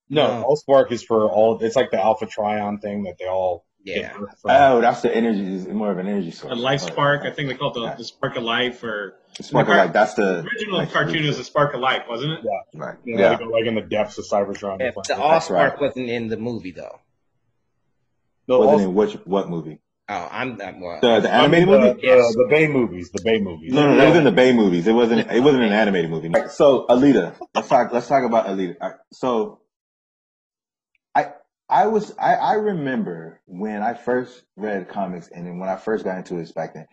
No, 0.09 0.41
No. 0.41 0.47
Allspark 0.47 0.93
is 0.93 1.03
for 1.03 1.29
all. 1.31 1.59
It's 1.63 1.77
like 1.77 1.91
the 1.91 2.01
Alpha 2.03 2.27
Trion 2.27 2.81
thing 2.81 3.05
that 3.05 3.17
they 3.19 3.27
all 3.27 3.65
Yeah. 3.85 3.95
get 4.01 4.17
birth 4.19 4.41
from. 4.41 4.51
Oh, 4.51 4.81
that's 4.81 5.03
the 5.03 5.15
energy. 5.15 5.55
Is 5.55 5.69
more 5.69 5.91
of 5.93 5.99
an 5.99 6.09
energy 6.09 6.31
source. 6.31 6.53
A 6.53 6.57
life 6.57 6.83
Right. 6.83 6.93
spark. 6.93 7.23
I 7.25 7.31
think 7.31 7.49
they 7.49 7.55
call 7.55 7.71
it 7.71 7.75
the, 7.75 7.81
Yeah. 7.83 7.95
the 7.95 8.05
spark 8.05 8.37
of 8.37 8.43
life 8.43 8.83
or 8.83 9.15
The 9.37 9.43
spark 9.43 9.69
of 9.69 9.77
life. 9.77 9.93
That's 9.93 10.15
the 10.15 10.23
the 10.43 10.49
original 10.49 10.79
like, 10.79 10.91
cartoon 10.93 11.25
is 11.25 11.37
the 11.37 11.45
spark 11.45 11.75
of 11.75 11.81
life, 11.81 12.03
wasn't 12.09 12.33
it? 12.33 12.41
Right. 12.75 12.97
You 13.05 13.17
know, 13.17 13.23
Yeah. 13.31 13.39
go 13.39 13.45
like 13.47 13.67
in 13.67 13.75
the 13.75 13.83
depths 13.83 14.17
of 14.19 14.25
Cybertron. 14.25 14.81
Yeah, 14.81 14.91
the 14.93 15.03
That's 15.07 15.11
Allspark 15.49 15.51
right. 15.73 15.81
wasn't 15.81 16.09
in 16.09 16.29
the 16.29 16.37
movie 16.39 16.71
though. 16.73 17.01
the 18.47 18.59
Wasn't 18.59 18.81
Allspark- 18.81 18.85
in 18.85 18.95
which 18.95 19.13
what 19.25 19.49
movie? 19.49 19.81
Oh, 20.07 20.29
I'm 20.31 20.57
not. 20.59 20.79
Well, 20.79 20.99
uh, 20.99 21.01
The 21.01 21.21
the 21.29 21.35
I 21.35 21.47
mean, 21.49 21.63
animated 21.63 21.69
the, 21.69 21.79
movie? 21.79 22.01
the, 22.03 22.07
Yes. 22.07 22.35
the 22.35 22.47
Bay 22.51 22.69
movies. 22.69 23.11
The 23.11 23.23
Bay 23.25 23.39
movies. 23.41 23.73
No, 23.73 23.87
no, 23.91 23.97
that 23.97 24.07
was 24.09 24.17
in 24.19 24.25
the 24.25 24.33
Bay 24.33 24.53
movies. 24.53 24.87
It 24.87 24.93
wasn't. 24.93 25.31
It 25.33 25.41
wasn't 25.41 25.63
an 25.63 25.73
animated 25.73 26.11
movie. 26.11 26.29
Right, 26.29 26.51
So, 26.51 26.87
Elita, 26.89 27.35
let's 27.55 27.69
talk. 27.69 27.91
Let's 27.93 28.07
talk 28.07 28.23
about 28.25 28.47
Elita. 28.47 28.77
All 28.83 28.89
right, 28.91 28.99
So, 29.13 29.61
I 31.69 31.85
I 31.85 31.87
was 31.87 32.15
I 32.19 32.35
I 32.35 32.53
remember 32.55 33.41
when 33.47 33.83
I 33.83 33.95
first 33.95 34.43
read 34.57 34.89
comics 34.89 35.29
and 35.29 35.47
then 35.47 35.59
when 35.59 35.69
I 35.69 35.77
first 35.77 36.05
got 36.05 36.19
into 36.19 36.39
it 36.39 36.55
back 36.55 36.75
then, 36.75 36.87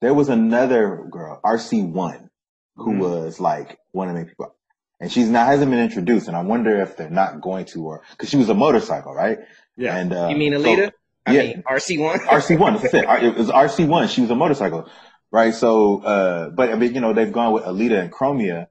there 0.00 0.14
was 0.14 0.28
another 0.28 1.06
girl, 1.10 1.40
RC 1.44 1.88
One, 1.90 2.30
who 2.76 2.94
Mhm. 2.94 2.98
was 3.00 3.40
like 3.40 3.78
one 3.92 4.08
of 4.08 4.14
the 4.14 4.20
main 4.20 4.28
people, 4.28 4.54
and 5.00 5.10
she's 5.10 5.28
now 5.28 5.44
hasn't 5.46 5.70
been 5.70 5.80
introduced, 5.80 6.28
and 6.28 6.36
I 6.36 6.42
wonder 6.42 6.80
if 6.80 6.96
they're 6.96 7.10
not 7.10 7.40
going 7.40 7.64
to, 7.66 7.84
or 7.84 8.02
because 8.12 8.28
she 8.28 8.36
was 8.36 8.48
a 8.48 8.54
motorcycle, 8.54 9.14
right? 9.14 9.38
Yeah. 9.76 9.96
And 9.96 10.12
uh, 10.12 10.28
you 10.30 10.36
mean 10.36 10.52
so- 10.54 10.62
Elita? 10.62 10.92
I 11.26 11.32
yeah. 11.32 11.42
mean 11.42 11.62
RC 11.66 11.98
one. 12.00 12.18
RC 12.40 12.58
one. 12.58 12.74
That's 12.74 12.94
it. 12.94 13.04
It 13.04 13.36
was 13.36 13.50
RC 13.50 13.86
one. 13.86 14.08
She 14.08 14.22
was 14.22 14.30
a 14.30 14.34
motorcycle, 14.34 14.88
right? 15.30 15.52
So, 15.54 16.00
uh, 16.02 16.48
but 16.50 16.70
I 16.72 16.74
mean, 16.76 16.94
you 16.94 17.00
know, 17.02 17.12
they've 17.12 17.30
gone 17.32 17.52
with 17.52 17.64
Elita 17.64 18.00
and 18.00 18.10
Chromia. 18.10 18.68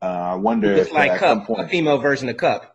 Uh, 0.00 0.06
I 0.06 0.34
wonder 0.36 0.74
Just 0.76 0.90
if 0.90 0.94
like 0.94 1.10
at 1.12 1.20
some 1.20 1.44
Cup, 1.46 1.58
a 1.58 1.68
female 1.68 1.98
version 1.98 2.28
of 2.30 2.36
Cup. 2.38 2.74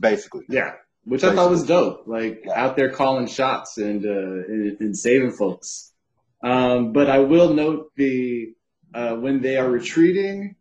basically, 0.00 0.44
Yeah, 0.48 0.72
which 1.08 1.24
I 1.24 1.34
thought 1.34 1.50
was 1.50 1.64
dope. 1.64 2.04
Like 2.06 2.44
out 2.54 2.76
there 2.76 2.90
calling 2.90 3.26
shots 3.26 3.78
and 3.78 4.04
uh, 4.04 4.08
and, 4.08 4.80
and 4.80 4.96
saving 4.96 5.32
folks. 5.32 5.92
Um, 6.42 6.92
but 6.92 7.10
I 7.10 7.18
will 7.20 7.52
note 7.54 7.90
the 7.96 8.52
uh, 8.94 9.14
when 9.16 9.40
they 9.42 9.56
are 9.56 9.68
retreating, 9.68 10.54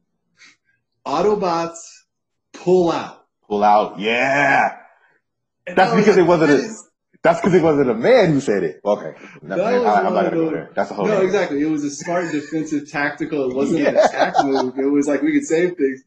Autobots 1.05 1.77
pull 2.53 2.91
out. 2.91 3.25
pull 3.47 3.63
out. 3.63 3.99
Yeah, 3.99 4.75
And 5.65 5.77
That's 5.77 5.93
because 5.95 6.17
it 6.17 6.23
wasn't 6.23 6.51
a- 6.51 6.73
that's 7.23 7.41
because 7.41 7.55
it 7.55 7.63
wasn't 7.63 7.89
a 7.89 7.93
man 7.95 8.31
who 8.31 8.39
said 8.39 8.63
it. 8.63 8.79
Okay, 8.85 9.13
That 9.43 9.59
I, 9.59 9.73
am 9.73 9.83
not 10.13 10.23
gonna 10.25 10.29
go 10.31 10.49
there. 10.51 10.71
That's 10.75 10.91
a 10.91 10.93
whole. 10.93 11.07
No, 11.07 11.21
exactly. 11.21 11.61
It 11.61 11.65
was 11.65 11.83
a 11.83 11.89
smart 11.89 12.31
defensive 12.31 12.89
tactical. 12.89 13.49
It 13.49 13.55
wasn't 13.55 13.87
an 13.87 13.97
attack 13.97 14.35
move. 14.43 14.77
It 14.77 14.85
was 14.85 15.07
like 15.07 15.21
we 15.23 15.33
could 15.33 15.45
save 15.45 15.75
things. 15.75 16.03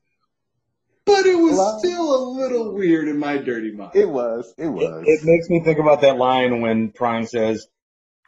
But 1.07 1.27
it 1.27 1.35
was 1.37 1.57
Wow. 1.59 1.79
still 1.79 2.15
a 2.15 2.21
little 2.41 2.73
weird 2.75 3.09
in 3.09 3.19
my 3.19 3.37
dirty 3.39 3.73
mind. 3.73 3.93
It 3.95 4.09
was. 4.09 4.55
It 4.59 4.67
It, 4.67 4.69
was. 4.69 5.05
it 5.07 5.21
makes 5.25 5.49
me 5.49 5.63
think 5.65 5.79
about 5.79 6.03
that 6.03 6.17
line 6.17 6.61
when 6.61 6.91
Prime 6.93 7.27
says, 7.27 7.67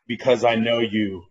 "Because 0.06 0.44
I 0.44 0.54
know 0.56 0.78
you 0.80 1.24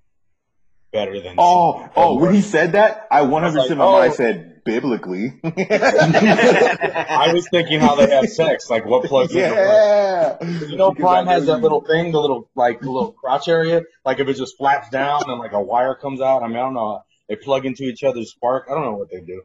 better 0.93 1.19
than." 1.21 1.35
oh, 1.37 1.79
some." 1.81 1.89
oh, 1.95 2.15
when 2.19 2.33
he 2.33 2.41
said 2.41 2.73
that, 2.73 3.07
I 3.11 3.23
100 3.23 3.61
percent 3.61 3.79
my 3.79 3.85
I 3.85 3.87
was 3.87 3.93
like, 3.93 4.01
mind 4.01 4.11
oh. 4.11 4.15
said 4.15 4.47
biblically. 4.63 5.39
I 5.43 7.31
was 7.33 7.47
thinking 7.49 7.79
how 7.79 7.95
they 7.95 8.09
have 8.15 8.29
sex. 8.29 8.69
Like 8.69 8.85
what 8.85 9.05
plugs 9.05 9.33
yeah. 9.33 10.37
You 10.43 10.77
know, 10.77 10.91
Because 10.91 11.01
Prime 11.01 11.25
has 11.27 11.45
that 11.47 11.57
you. 11.57 11.63
little 11.63 11.81
thing, 11.81 12.11
the 12.11 12.19
little 12.21 12.49
like 12.55 12.81
little 12.81 13.11
crotch 13.13 13.47
area. 13.47 13.81
Like 14.05 14.19
if 14.19 14.27
it 14.27 14.35
just 14.35 14.57
flaps 14.57 14.89
down 14.89 15.23
and 15.27 15.39
like 15.39 15.53
a 15.53 15.61
wire 15.61 15.95
comes 15.95 16.21
out. 16.21 16.43
I 16.43 16.47
mean, 16.47 16.57
I 16.57 16.61
don't 16.61 16.73
know. 16.75 17.01
They 17.27 17.35
plug 17.35 17.65
into 17.65 17.83
each 17.83 18.03
other's 18.03 18.31
spark. 18.31 18.67
I 18.69 18.73
don't 18.75 18.83
know 18.83 18.93
what 18.95 19.09
they 19.09 19.21
do. 19.21 19.41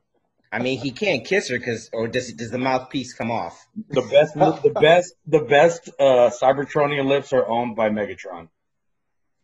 I 0.52 0.60
mean, 0.60 0.78
he 0.78 0.90
can't 0.92 1.24
kiss 1.24 1.48
her 1.48 1.58
because, 1.58 1.90
or 1.92 2.08
does 2.08 2.32
does 2.32 2.50
the 2.50 2.58
mouthpiece 2.58 3.12
come 3.14 3.30
off? 3.30 3.66
The 3.90 4.02
best, 4.02 4.34
the 4.62 4.70
best, 4.70 5.14
the 5.26 5.40
best 5.40 5.88
uh, 5.98 6.30
Cybertronian 6.30 7.06
lips 7.06 7.32
are 7.32 7.46
owned 7.46 7.76
by 7.76 7.90
Megatron. 7.90 8.48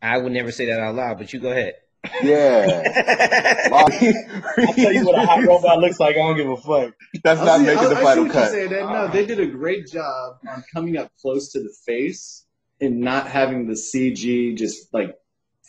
I 0.01 0.17
would 0.17 0.31
never 0.31 0.51
say 0.51 0.65
that 0.67 0.79
out 0.79 0.95
loud, 0.95 1.17
but 1.17 1.31
you 1.33 1.39
go 1.39 1.51
ahead. 1.51 1.73
Yeah. 2.21 3.69
I'll 3.73 3.87
tell 3.87 4.91
you 4.93 5.05
what 5.05 5.17
a 5.17 5.25
hot 5.25 5.43
robot 5.45 5.79
looks 5.79 5.99
like. 5.99 6.15
I 6.15 6.19
don't 6.19 6.35
give 6.37 6.49
a 6.49 6.57
fuck. 6.57 6.93
That's 7.23 7.39
I 7.39 7.45
not 7.45 7.59
see- 7.59 7.65
making 7.65 7.79
I- 7.85 7.87
the 7.87 7.95
I 7.95 7.99
see 7.99 8.03
final 8.03 8.23
what 8.25 8.33
you're 8.33 8.43
cut. 8.43 8.51
saying. 8.51 8.69
That- 8.71 8.89
no, 8.91 9.07
they 9.07 9.25
did 9.25 9.39
a 9.39 9.45
great 9.45 9.87
job 9.87 10.37
on 10.49 10.63
coming 10.73 10.97
up 10.97 11.11
close 11.21 11.51
to 11.53 11.59
the 11.59 11.73
face 11.85 12.45
and 12.81 12.99
not 13.01 13.27
having 13.27 13.67
the 13.67 13.73
CG 13.73 14.57
just 14.57 14.93
like 14.93 15.15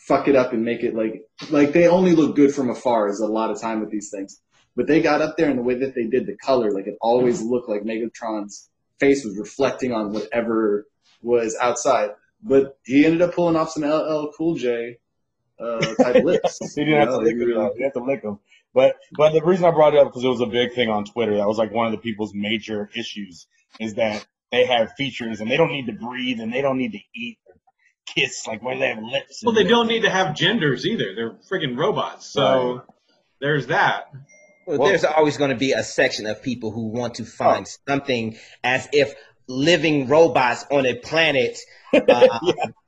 fuck 0.08 0.26
it 0.28 0.36
up 0.36 0.52
and 0.52 0.64
make 0.64 0.82
it 0.82 0.94
like 0.94 1.22
like 1.50 1.72
they 1.72 1.86
only 1.88 2.12
look 2.14 2.34
good 2.36 2.52
from 2.54 2.68
afar 2.68 3.08
is 3.08 3.20
a 3.20 3.26
lot 3.26 3.50
of 3.50 3.60
time 3.60 3.80
with 3.80 3.90
these 3.90 4.10
things. 4.10 4.40
But 4.76 4.86
they 4.88 5.00
got 5.00 5.22
up 5.22 5.36
there 5.36 5.48
and 5.48 5.58
the 5.58 5.62
way 5.62 5.74
that 5.74 5.94
they 5.94 6.04
did 6.04 6.26
the 6.26 6.36
color, 6.36 6.70
like 6.72 6.86
it 6.86 6.98
always 7.00 7.40
looked 7.42 7.68
like 7.68 7.82
Megatron's 7.82 8.68
face 8.98 9.24
was 9.24 9.38
reflecting 9.38 9.92
on 9.92 10.12
whatever 10.12 10.86
was 11.22 11.56
outside. 11.60 12.10
But 12.42 12.76
he 12.84 13.06
ended 13.06 13.22
up 13.22 13.34
pulling 13.34 13.56
off 13.56 13.70
some 13.70 13.84
LL 13.84 14.32
Cool 14.36 14.56
J 14.56 14.98
uh, 15.58 15.80
type 15.80 16.24
lips. 16.24 16.74
He 16.74 16.84
didn't 16.84 17.00
have 17.00 17.08
to 17.08 17.14
know, 17.14 17.18
lick 17.18 17.38
them. 17.38 17.48
really- 17.48 17.54
though. 17.54 17.84
Had 17.84 17.94
to 17.94 18.04
lick 18.04 18.22
them. 18.22 18.38
But 18.74 18.96
but 19.16 19.32
the 19.32 19.42
reason 19.42 19.64
I 19.64 19.70
brought 19.70 19.94
it 19.94 20.00
up 20.00 20.08
because 20.08 20.24
it 20.24 20.28
was 20.28 20.40
a 20.40 20.46
big 20.46 20.74
thing 20.74 20.88
on 20.88 21.04
Twitter. 21.04 21.36
That 21.36 21.46
was 21.46 21.58
like 21.58 21.70
one 21.70 21.86
of 21.86 21.92
the 21.92 21.98
people's 21.98 22.34
major 22.34 22.90
issues 22.96 23.46
is 23.78 23.94
that 23.94 24.26
they 24.50 24.66
have 24.66 24.92
features 24.94 25.40
and 25.40 25.48
they 25.48 25.56
don't 25.56 25.70
need 25.70 25.86
to 25.86 25.92
breathe 25.92 26.40
and 26.40 26.52
they 26.52 26.60
don't 26.60 26.76
need 26.78 26.92
to 26.92 26.98
eat 27.14 27.38
or 27.46 27.54
kiss. 28.06 28.46
Like 28.48 28.62
why 28.64 28.74
do 28.74 28.80
they 28.80 28.88
have 28.88 29.02
lips? 29.02 29.42
Well, 29.44 29.54
they 29.54 29.62
don't 29.62 29.86
need 29.86 30.02
to 30.02 30.10
have 30.10 30.34
genders 30.34 30.84
either. 30.86 31.14
They're 31.14 31.30
freaking 31.48 31.78
robots. 31.78 32.26
So 32.26 32.82
there's 33.40 33.68
that. 33.68 34.10
Well, 34.66 34.78
Well- 34.78 34.88
there's 34.88 35.04
always 35.04 35.36
going 35.36 35.50
to 35.50 35.56
be 35.56 35.72
a 35.72 35.82
section 35.82 36.26
of 36.26 36.42
people 36.42 36.70
who 36.70 36.88
want 36.88 37.14
to 37.16 37.24
find 37.24 37.66
something 37.88 38.36
as 38.62 38.88
if 38.92 39.14
living 39.48 40.08
robots 40.08 40.64
on 40.70 40.86
a 40.86 40.94
planet 40.94 41.58
uh, 41.92 42.38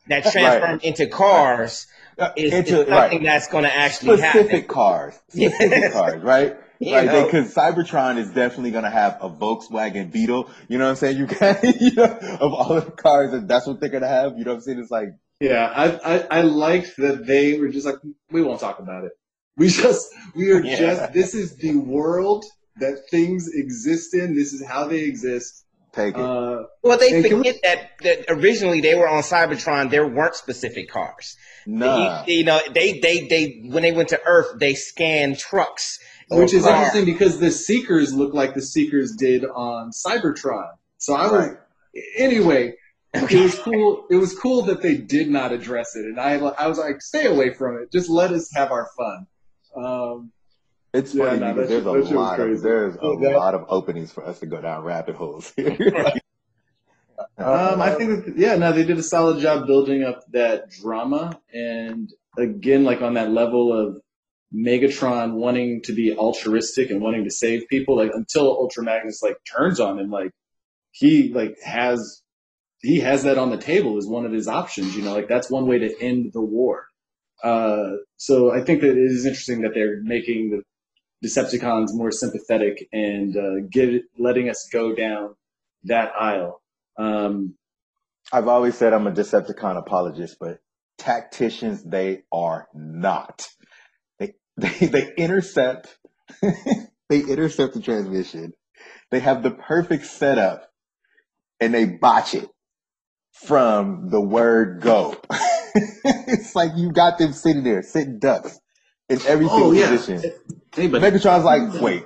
that 0.09 0.25
transform 0.33 0.81
into 0.83 1.07
cars 1.07 1.87
Uh, 2.19 2.31
is, 2.37 2.53
is 2.53 2.69
something 2.71 2.91
right. 2.93 3.23
that's 3.23 3.49
going 3.49 3.65
to 3.65 3.75
actually 3.75 4.17
Specific 4.17 4.51
happen. 4.51 4.69
cars. 4.69 5.15
Specific 5.29 5.71
Yes. 5.71 5.93
cars, 6.01 6.23
right? 6.23 6.57
You 6.79 6.95
Right, 6.95 7.07
know. 7.07 7.25
because 7.25 7.55
Cybertron 7.55 8.19
is 8.19 8.29
definitely 8.33 8.71
gonna 8.71 8.91
have 8.91 9.17
a 9.23 9.31
Volkswagen 9.31 10.13
Beetle. 10.13 10.51
You 10.69 10.77
know 10.77 10.85
what 10.85 10.91
I'm 10.91 10.97
saying? 10.97 11.17
You 11.17 11.27
can, 11.27 11.57
you 11.81 11.95
know, 11.95 12.05
of 12.39 12.53
all 12.53 12.75
the 12.75 12.83
cars, 12.91 13.33
and 13.33 13.49
that's 13.49 13.67
what 13.67 13.81
they're 13.81 13.89
gonna 13.89 14.07
have. 14.07 14.37
You 14.37 14.45
know 14.45 14.51
what 14.51 14.57
I'm 14.57 14.61
saying? 14.61 14.81
It's 14.81 14.91
like, 14.91 15.09
Yeah, 15.41 15.65
I, 15.75 16.17
I 16.17 16.27
I 16.31 16.41
liked 16.43 16.99
that 16.99 17.27
they 17.27 17.59
were 17.59 17.69
just 17.69 17.87
like, 17.87 17.97
we 18.31 18.43
won't 18.43 18.61
talk 18.61 18.79
about 18.79 19.05
it. 19.05 19.13
We 19.57 19.69
just 19.69 20.09
we 20.35 20.51
are 20.53 20.61
Yeah. 20.63 20.77
just 20.77 21.13
this 21.13 21.35
is 21.35 21.57
the 21.57 21.77
world 21.77 22.45
that 22.79 22.99
things 23.11 23.49
exist 23.53 24.15
in. 24.15 24.37
This 24.37 24.53
is 24.53 24.65
how 24.65 24.87
they 24.87 25.01
exist. 25.01 25.63
take 25.93 26.15
it. 26.15 26.21
Uh, 26.21 26.65
Well, 26.83 26.99
they 26.99 27.11
And 27.15 27.25
can 27.25 27.39
we- 27.39 27.45
forget 27.51 27.57
that, 27.63 27.79
that 28.03 28.25
originally 28.29 28.83
they 28.83 28.95
were 28.97 29.09
on 29.09 29.23
Cybertron. 29.23 29.91
There 29.91 30.07
weren't 30.07 30.35
specific 30.35 30.91
cars. 30.91 31.35
nah. 31.67 32.23
You, 32.27 32.35
you 32.41 32.45
know, 32.45 32.61
they, 32.75 32.99
they, 33.01 33.27
they, 33.29 33.63
when 33.71 33.83
they 33.83 33.93
went 33.93 34.11
to 34.11 34.21
Earth, 34.27 34.59
they 34.61 34.75
scanned 34.75 35.39
trucks. 35.39 35.99
which 36.29 36.53
is 36.53 36.65
cars. 36.65 36.75
interesting 36.75 37.07
because 37.07 37.39
the 37.41 37.51
Seekers 37.51 38.13
look 38.13 38.35
like 38.35 38.53
the 38.53 38.61
Seekers 38.61 39.13
did 39.17 39.47
on 39.47 39.91
Cybertron. 39.91 40.69
So 40.99 41.15
I 41.15 41.23
was 41.33 41.33
Right. 41.49 41.57
anyway. 42.19 42.75
It 43.15 43.33
was 43.41 43.59
cool. 43.61 44.05
It 44.11 44.17
was 44.17 44.39
cool 44.39 44.61
that 44.65 44.83
they 44.83 44.99
did 44.99 45.31
not 45.31 45.51
address 45.51 45.97
it, 45.97 46.05
and 46.05 46.21
I 46.21 46.35
I 46.35 46.67
was 46.67 46.77
like, 46.77 47.01
stay 47.01 47.25
away 47.25 47.55
from 47.55 47.79
it. 47.79 47.91
Just 47.91 48.11
let 48.11 48.31
us 48.33 48.51
have 48.55 48.71
our 48.71 48.91
fun. 48.99 49.27
Um, 49.77 50.33
It's 50.95 51.15
Yeah, 51.15 51.25
funny 51.27 51.41
no, 51.41 51.55
because 51.55 51.69
that 51.69 51.75
shit- 51.77 51.85
there's 51.85 52.11
a 52.11 52.15
lot 52.15 52.41
of 52.41 52.63
there's 52.63 52.97
a 52.97 53.07
Yeah, 53.21 53.37
lot 53.37 53.55
of 53.55 53.67
openings 53.69 54.13
for 54.13 54.25
us 54.27 54.41
to 54.41 54.47
go 54.47 54.61
down 54.61 54.83
rabbit 54.85 55.17
holes. 55.17 55.53
Um, 57.39 57.81
I 57.81 57.91
think 57.91 58.25
that 58.25 58.37
yeah, 58.39 58.57
no, 58.57 58.73
they 58.73 58.85
did 58.85 58.99
a 58.99 59.03
solid 59.03 59.41
job 59.41 59.67
building 59.67 60.03
up 60.03 60.21
that 60.33 60.71
drama, 60.71 61.39
and 61.53 62.11
again, 62.39 62.85
like 62.85 63.03
on 63.03 63.15
that 63.15 63.31
level 63.31 63.73
of 63.73 64.01
Megatron 64.55 65.33
wanting 65.35 65.83
to 65.85 65.93
be 65.95 66.15
altruistic 66.17 66.91
and 66.91 67.01
wanting 67.01 67.25
to 67.25 67.31
save 67.31 67.69
people, 67.69 67.97
like 67.97 68.11
until 68.15 68.49
Ultra 68.49 68.85
Magnus 68.85 69.23
like 69.23 69.37
turns 69.57 69.81
on 69.81 69.99
him, 69.99 70.11
like 70.11 70.31
he 70.91 71.33
like 71.33 71.57
has 71.65 72.23
he 72.83 73.01
has 73.01 73.23
that 73.25 73.39
on 73.39 73.51
the 73.51 73.59
table 73.59 73.97
as 73.97 74.07
one 74.07 74.27
of 74.27 74.33
his 74.33 74.49
options. 74.49 74.97
You 74.97 75.03
know, 75.03 75.13
like 75.15 75.29
that's 75.29 75.51
one 75.51 75.67
way 75.67 75.79
to 75.79 76.03
end 76.03 76.33
the 76.33 76.43
war. 76.43 76.87
Uh, 77.43 77.97
so 78.17 78.53
I 78.53 78.63
think 78.63 78.81
that 78.81 78.91
it 78.91 78.99
is 78.99 79.27
interesting 79.27 79.63
that 79.63 79.73
they're 79.75 80.01
making 80.03 80.51
the 80.51 80.63
Decepticons 81.25 81.89
more 81.93 82.11
sympathetic 82.11 82.89
and 82.93 83.37
uh, 83.37 83.67
get 83.71 84.03
letting 84.19 84.49
us 84.51 84.69
go 84.73 84.95
down 84.95 85.35
that 85.85 86.13
aisle. 86.19 86.61
Um, 86.99 87.55
I've 88.33 88.49
always 88.49 88.77
said 88.77 88.93
I'm 88.93 89.07
a 89.07 89.13
Decepticon 89.13 89.79
apologist, 89.79 90.37
but 90.39 90.59
tacticians 90.99 91.83
they 91.83 92.23
are 92.33 92.69
not. 92.75 93.49
They 94.19 94.35
they 94.57 94.87
they 94.87 95.15
intercept 95.17 95.97
they 96.43 97.21
intercept 97.21 97.75
the 97.75 97.81
transmission. 97.81 98.53
They 99.11 99.21
have 99.21 99.43
the 99.43 99.53
perfect 99.53 100.05
setup 100.07 100.69
and 101.61 101.73
they 101.73 101.87
botch 101.87 102.35
it 102.35 102.49
from 103.33 104.11
the 104.11 104.21
word 104.21 104.81
go. 104.81 105.17
it's 106.29 106.55
like 106.55 106.71
you 106.77 106.91
got 106.93 107.19
them 107.19 107.33
sitting 107.33 107.63
there, 107.65 107.83
sitting 107.83 108.19
ducks. 108.19 108.59
in 109.09 109.21
every 109.27 109.47
Oh 109.47 109.73
single 109.73 109.75
yeah. 109.75 109.91
position. 109.91 110.33
Hey, 110.75 110.89
but 110.89 111.01
Megatron's 111.03 111.45
like, 111.45 111.81
wait, 111.81 112.05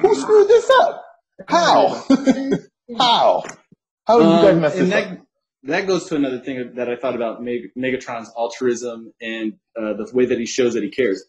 who 0.00 0.14
screwed 0.14 0.48
this 0.48 0.70
up? 0.80 1.04
How? 1.48 2.04
How? 2.98 3.42
How 4.06 4.18
did 4.18 4.24
you 4.26 4.42
guys 4.42 4.54
Um, 4.54 4.60
mess 4.60 4.74
this 4.74 4.90
that, 4.90 5.12
up? 5.12 5.18
that 5.64 5.86
goes 5.86 6.06
to 6.08 6.16
another 6.16 6.40
thing 6.40 6.72
that 6.74 6.88
I 6.88 6.96
thought 6.96 7.14
about 7.14 7.42
Meg- 7.42 7.70
Megatron's 7.78 8.30
altruism 8.36 9.12
and 9.20 9.54
uh, 9.76 9.94
the 9.94 10.10
way 10.12 10.26
that 10.26 10.38
he 10.38 10.46
shows 10.46 10.74
that 10.74 10.82
he 10.82 10.90
cares. 10.90 11.24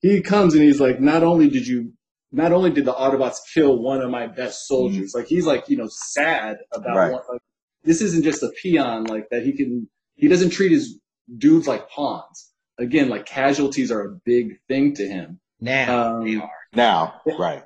He 0.00 0.20
comes 0.22 0.54
and 0.54 0.62
he's 0.62 0.80
like, 0.80 1.00
not 1.00 1.22
only 1.22 1.48
did 1.48 1.66
you, 1.66 1.92
not 2.32 2.52
only 2.52 2.70
did 2.70 2.84
the 2.84 2.92
Autobots 2.94 3.36
kill 3.54 3.80
one 3.82 4.00
of 4.02 4.10
my 4.10 4.26
best 4.26 4.66
soldiers, 4.66 5.12
like 5.14 5.26
he's 5.26 5.46
like, 5.46 5.68
you 5.68 5.76
know, 5.76 5.88
sad 5.90 6.58
about 6.72 6.96
Right. 6.96 7.12
one, 7.12 7.22
like, 7.30 7.40
this 7.84 8.00
isn't 8.00 8.24
just 8.24 8.42
a 8.42 8.50
peon 8.62 9.04
like 9.04 9.28
that. 9.30 9.42
He 9.44 9.52
can, 9.56 9.88
he 10.16 10.28
doesn't 10.28 10.50
treat 10.50 10.72
his 10.72 10.98
dudes 11.34 11.66
like 11.66 11.88
pawns. 11.90 12.50
Again, 12.78 13.08
like 13.08 13.24
casualties 13.26 13.90
are 13.90 14.02
a 14.02 14.10
big 14.24 14.58
thing 14.68 14.94
to 14.96 15.06
him. 15.06 15.40
Now 15.60 16.16
Um, 16.18 16.24
they 16.24 16.36
are. 16.36 16.50
Now, 16.74 17.20
right. 17.38 17.64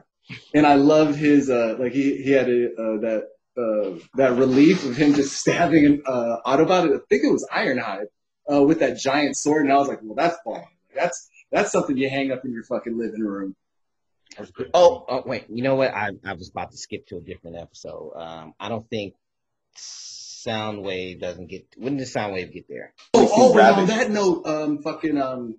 and 0.54 0.64
I 0.66 0.74
love 0.74 1.16
his 1.16 1.50
uh 1.50 1.76
like 1.78 1.92
he 1.92 2.22
he 2.22 2.30
had 2.30 2.48
a 2.48 2.66
uh, 2.66 2.96
that 3.00 3.24
uh 3.58 3.98
that 4.14 4.36
relief 4.36 4.84
of 4.84 4.96
him 4.96 5.14
just 5.14 5.36
stabbing 5.36 5.84
an 5.86 6.02
uh, 6.06 6.36
Autobot. 6.46 6.94
I 6.94 6.98
think 7.08 7.24
it 7.24 7.32
was 7.32 7.46
Ironhide 7.52 8.06
uh, 8.52 8.62
with 8.62 8.78
that 8.80 8.98
giant 8.98 9.36
sword, 9.36 9.64
and 9.64 9.72
I 9.72 9.76
was 9.76 9.88
like, 9.88 9.98
well, 10.02 10.14
that's 10.14 10.38
fun. 10.44 10.62
That's 10.94 11.28
that's 11.50 11.72
something 11.72 11.96
you 11.96 12.08
hang 12.08 12.30
up 12.30 12.44
in 12.44 12.52
your 12.52 12.62
fucking 12.62 12.96
living 12.96 13.22
room. 13.22 13.56
Oh, 14.72 15.04
oh, 15.08 15.22
wait. 15.26 15.46
You 15.48 15.64
know 15.64 15.74
what? 15.74 15.92
I, 15.92 16.10
I 16.24 16.34
was 16.34 16.48
about 16.50 16.70
to 16.70 16.76
skip 16.78 17.08
to 17.08 17.16
a 17.16 17.20
different 17.20 17.56
episode. 17.56 18.12
Um, 18.14 18.54
I 18.60 18.68
don't 18.68 18.88
think 18.88 19.14
Soundwave 20.46 21.20
doesn't 21.20 21.48
get. 21.48 21.66
When 21.76 21.96
did 21.96 22.06
Soundwave 22.08 22.52
get 22.52 22.68
there? 22.68 22.92
Oh, 23.14 23.20
Like 23.22 23.30
oh 23.32 23.52
he's 23.52 23.90
on 23.90 23.98
that 23.98 24.10
note, 24.10 24.46
um, 24.46 24.82
fucking 24.82 25.20
um, 25.20 25.56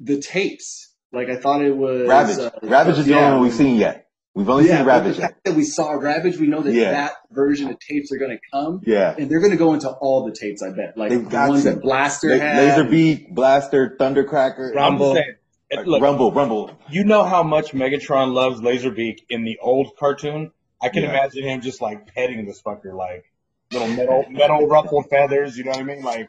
the 0.00 0.18
tapes. 0.20 0.92
Like 1.12 1.28
I 1.28 1.36
thought 1.36 1.62
it 1.62 1.76
was 1.76 2.06
Ravage. 2.08 2.38
Uh, 2.38 2.50
Ravage 2.62 2.98
is 2.98 3.06
the 3.06 3.12
yeah, 3.12 3.18
only 3.26 3.32
one 3.38 3.42
we've 3.44 3.54
seen 3.54 3.76
yet. 3.76 4.06
We've 4.34 4.48
only 4.48 4.66
yeah, 4.68 4.76
seen 4.76 4.84
but 4.84 4.88
Ravage 4.88 5.16
the 5.16 5.22
fact 5.22 5.44
that 5.44 5.54
we 5.56 5.64
saw 5.64 5.92
Ravage, 5.92 6.36
we 6.38 6.46
know 6.46 6.60
that 6.60 6.72
Yeah. 6.72 6.90
that 6.92 7.12
version 7.32 7.70
of 7.70 7.78
tapes 7.80 8.12
are 8.12 8.18
going 8.18 8.30
to 8.36 8.38
come, 8.52 8.82
Yeah. 8.86 9.14
and 9.18 9.28
they're 9.30 9.40
going 9.40 9.50
to 9.52 9.56
go 9.56 9.74
into 9.74 9.88
all 9.90 10.26
the 10.26 10.32
tapes. 10.32 10.62
I 10.62 10.70
bet, 10.70 10.96
like 10.96 11.10
They've 11.10 11.24
the 11.24 11.30
got 11.30 11.48
ones 11.48 11.64
to. 11.64 11.70
that 11.72 11.80
Blaster 11.82 12.28
La- 12.28 12.36
had. 12.38 12.78
Laserbeak, 12.78 13.34
Blaster, 13.34 13.96
Thundercracker, 13.98 14.74
Rumble. 14.74 15.14
saying, 15.14 15.86
look, 15.86 16.02
Rumble, 16.02 16.30
Rumble. 16.30 16.70
you 16.88 17.04
know 17.04 17.24
how 17.24 17.42
much 17.42 17.72
Megatron 17.72 18.32
loves 18.32 18.60
Laserbeak 18.60 19.20
in 19.28 19.44
the 19.44 19.58
old 19.60 19.96
cartoon. 19.98 20.52
I 20.80 20.90
can 20.90 21.02
Yeah. 21.02 21.10
imagine 21.10 21.42
him 21.42 21.60
just 21.60 21.80
like 21.82 22.14
petting 22.14 22.46
this 22.46 22.62
fucker, 22.62 22.94
like 22.94 23.24
little 23.72 23.88
metal, 23.88 24.24
metal 24.30 24.66
ruffled 24.66 25.06
feathers. 25.10 25.56
You 25.56 25.64
know 25.64 25.70
what 25.72 25.80
I 25.80 25.82
mean? 25.84 26.02
Like 26.02 26.28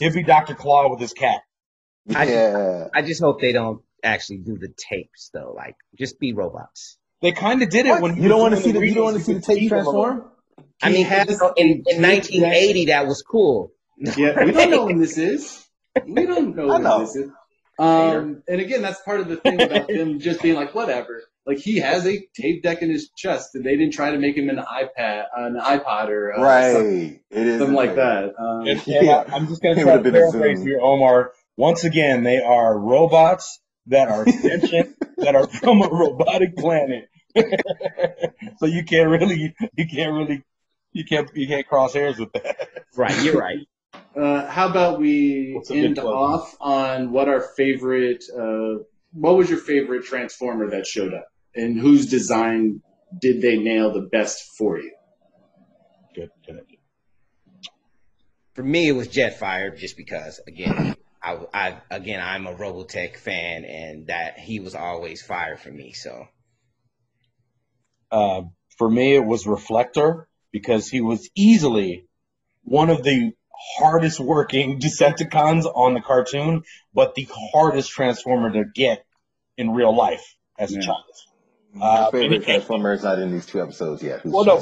he'd 0.00 0.12
be 0.12 0.22
Doctor 0.22 0.54
Claw 0.54 0.88
with 0.90 1.00
his 1.00 1.12
cat. 1.12 1.40
I- 2.14 2.24
Yeah. 2.26 2.88
I 2.94 3.02
just 3.02 3.20
hope 3.20 3.40
they 3.40 3.52
don't 3.52 3.82
actually 4.02 4.38
do 4.38 4.56
the 4.58 4.68
tapes 4.76 5.30
though. 5.32 5.52
Like, 5.56 5.76
just 5.98 6.18
be 6.20 6.32
robots. 6.32 6.96
They 7.20 7.32
kind 7.32 7.62
of 7.62 7.68
did 7.70 7.86
it 7.86 7.90
What? 7.90 8.02
when 8.02 8.22
You 8.22 8.28
don't 8.28 8.40
want 8.40 8.54
to 8.54 8.60
see 8.60 8.72
the 8.72 8.80
you 8.86 8.94
don't 8.94 9.04
want 9.04 9.16
to 9.18 9.22
see 9.24 9.34
the 9.34 9.40
tape 9.40 9.58
them 9.58 9.68
transform? 9.68 10.30
I 10.80 10.90
mean, 10.90 11.06
has- 11.06 11.28
in, 11.56 11.82
in 11.86 12.00
1980, 12.02 12.86
that 12.86 13.06
was 13.06 13.22
cool. 13.22 13.72
Yeah, 14.16 14.44
we 14.44 14.52
don't 14.52 14.70
know 14.70 14.86
when 14.86 15.00
this 15.00 15.18
is. 15.18 15.66
We 16.06 16.24
don't 16.26 16.54
know 16.54 16.64
I 16.70 16.72
when 16.74 16.82
know. 16.84 17.00
this 17.00 17.16
is. 17.16 17.30
Um, 17.80 18.42
and 18.46 18.60
again, 18.60 18.82
that's 18.82 19.00
part 19.02 19.18
of 19.20 19.26
the 19.28 19.36
thing 19.36 19.60
about 19.60 19.88
them 19.88 20.20
just 20.20 20.40
being 20.40 20.54
like, 20.54 20.72
whatever. 20.74 21.22
Like 21.48 21.58
he 21.58 21.78
has 21.78 22.06
a 22.06 22.24
tape 22.34 22.62
deck 22.62 22.82
in 22.82 22.90
his 22.90 23.08
chest, 23.16 23.54
and 23.54 23.64
they 23.64 23.74
didn't 23.74 23.94
try 23.94 24.10
to 24.10 24.18
make 24.18 24.36
him 24.36 24.50
an 24.50 24.58
iPad, 24.58 25.24
an 25.34 25.56
iPod, 25.58 26.08
or 26.10 26.34
uh, 26.34 26.42
Right. 26.42 26.72
something, 26.72 27.20
It 27.30 27.46
is 27.46 27.58
something 27.58 27.74
like 27.74 27.94
that. 27.96 28.34
Um, 28.38 28.66
And, 28.68 28.78
and 28.86 29.06
Yeah. 29.06 29.24
I, 29.32 29.36
am 29.36 29.48
just 29.48 29.62
going 29.62 29.74
It 29.74 29.78
to 29.78 29.82
try 29.84 29.92
would've 29.96 30.04
to 30.04 30.12
been 30.12 30.20
paraphrase 30.20 30.58
Zoom. 30.58 30.66
here, 30.68 30.80
Omar. 30.80 31.32
Once 31.56 31.84
again, 31.84 32.22
they 32.22 32.38
are 32.40 32.78
robots 32.78 33.60
that 33.86 34.08
are 34.08 34.26
sentient, 34.28 34.94
that 35.16 35.34
are 35.34 35.46
from 35.48 35.80
a 35.80 35.88
robotic 35.88 36.54
planet. 36.54 37.08
so 38.58 38.66
you 38.66 38.84
can't 38.84 39.08
really, 39.08 39.54
you 39.76 39.86
can't 39.88 40.12
really, 40.12 40.42
you 40.92 41.04
can't, 41.06 41.30
you 41.34 41.48
can't 41.48 41.66
cross 41.66 41.94
hairs 41.94 42.18
with 42.18 42.30
that. 42.34 42.68
Right, 42.94 43.22
you're 43.22 43.38
right. 43.38 43.66
Uh, 44.14 44.46
how 44.46 44.68
about 44.68 45.00
we 45.00 45.52
What's 45.54 45.70
a 45.70 45.74
good 45.74 45.84
end 45.84 45.98
off 45.98 46.54
on 46.60 47.10
what 47.12 47.28
our 47.28 47.40
favorite? 47.40 48.22
Uh, 48.36 48.82
what 49.12 49.36
was 49.36 49.48
your 49.48 49.58
favorite 49.58 50.04
Transformer 50.04 50.70
that 50.70 50.86
showed 50.86 51.14
up, 51.14 51.26
and 51.58 51.78
whose 51.78 52.06
design 52.06 52.80
did 53.20 53.42
they 53.42 53.58
nail 53.58 53.92
the 53.92 54.08
best 54.12 54.56
for 54.56 54.78
you? 54.78 54.94
Good, 56.14 56.30
good. 56.46 56.60
For 58.54 58.62
me, 58.62 58.88
it 58.88 58.92
was 58.92 59.08
Jetfire, 59.08 59.76
just 59.76 59.96
because 59.96 60.40
again, 60.46 60.96
I, 61.22 61.38
I 61.52 61.76
again 61.90 62.20
I'm 62.20 62.46
a 62.46 62.54
Robotech 62.54 63.16
fan, 63.16 63.64
and 63.64 64.06
that 64.06 64.38
he 64.38 64.60
was 64.60 64.74
always 64.74 65.22
fire 65.22 65.56
for 65.56 65.70
me. 65.70 65.92
So 65.92 66.26
Uh, 68.10 68.42
for 68.78 68.88
me, 68.88 69.14
it 69.14 69.24
was 69.24 69.46
Reflector 69.46 70.28
because 70.50 70.88
he 70.88 71.00
was 71.00 71.28
easily 71.34 72.06
one 72.62 72.90
of 72.90 73.02
the 73.02 73.32
hardest 73.78 74.20
working 74.20 74.80
Decepticons 74.80 75.64
on 75.66 75.94
the 75.94 76.00
cartoon, 76.00 76.62
but 76.94 77.14
the 77.14 77.28
hardest 77.52 77.90
Transformer 77.90 78.52
to 78.52 78.64
get 78.64 79.04
in 79.56 79.72
real 79.72 79.94
life 79.94 80.36
as 80.58 80.72
a 80.72 80.80
child. 80.80 81.04
My 81.74 81.86
Uh, 81.86 82.10
favorite 82.10 82.44
Transformer 82.44 82.94
is 82.94 83.02
not 83.04 83.18
in 83.18 83.30
these 83.30 83.46
two 83.46 83.60
episodes 83.62 84.02
yet. 84.02 84.20
Who's 84.20 84.32
Well, 84.32 84.44
no, 84.44 84.58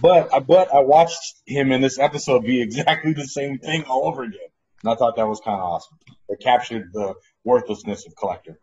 but, 0.00 0.30
but 0.30 0.46
but 0.46 0.74
I 0.74 0.80
watched 0.80 1.42
him 1.46 1.70
in 1.72 1.80
this 1.80 1.98
episode 1.98 2.44
be 2.44 2.60
exactly 2.60 3.12
the 3.12 3.26
same 3.26 3.58
thing 3.58 3.84
all 3.84 4.06
over 4.08 4.24
again, 4.24 4.40
and 4.82 4.92
I 4.92 4.96
thought 4.96 5.16
that 5.16 5.28
was 5.28 5.40
kind 5.40 5.58
of 5.60 5.64
awesome. 5.64 5.98
It 6.28 6.40
captured 6.40 6.90
the 6.92 7.14
worthlessness 7.44 8.06
of 8.06 8.14
Collector. 8.16 8.58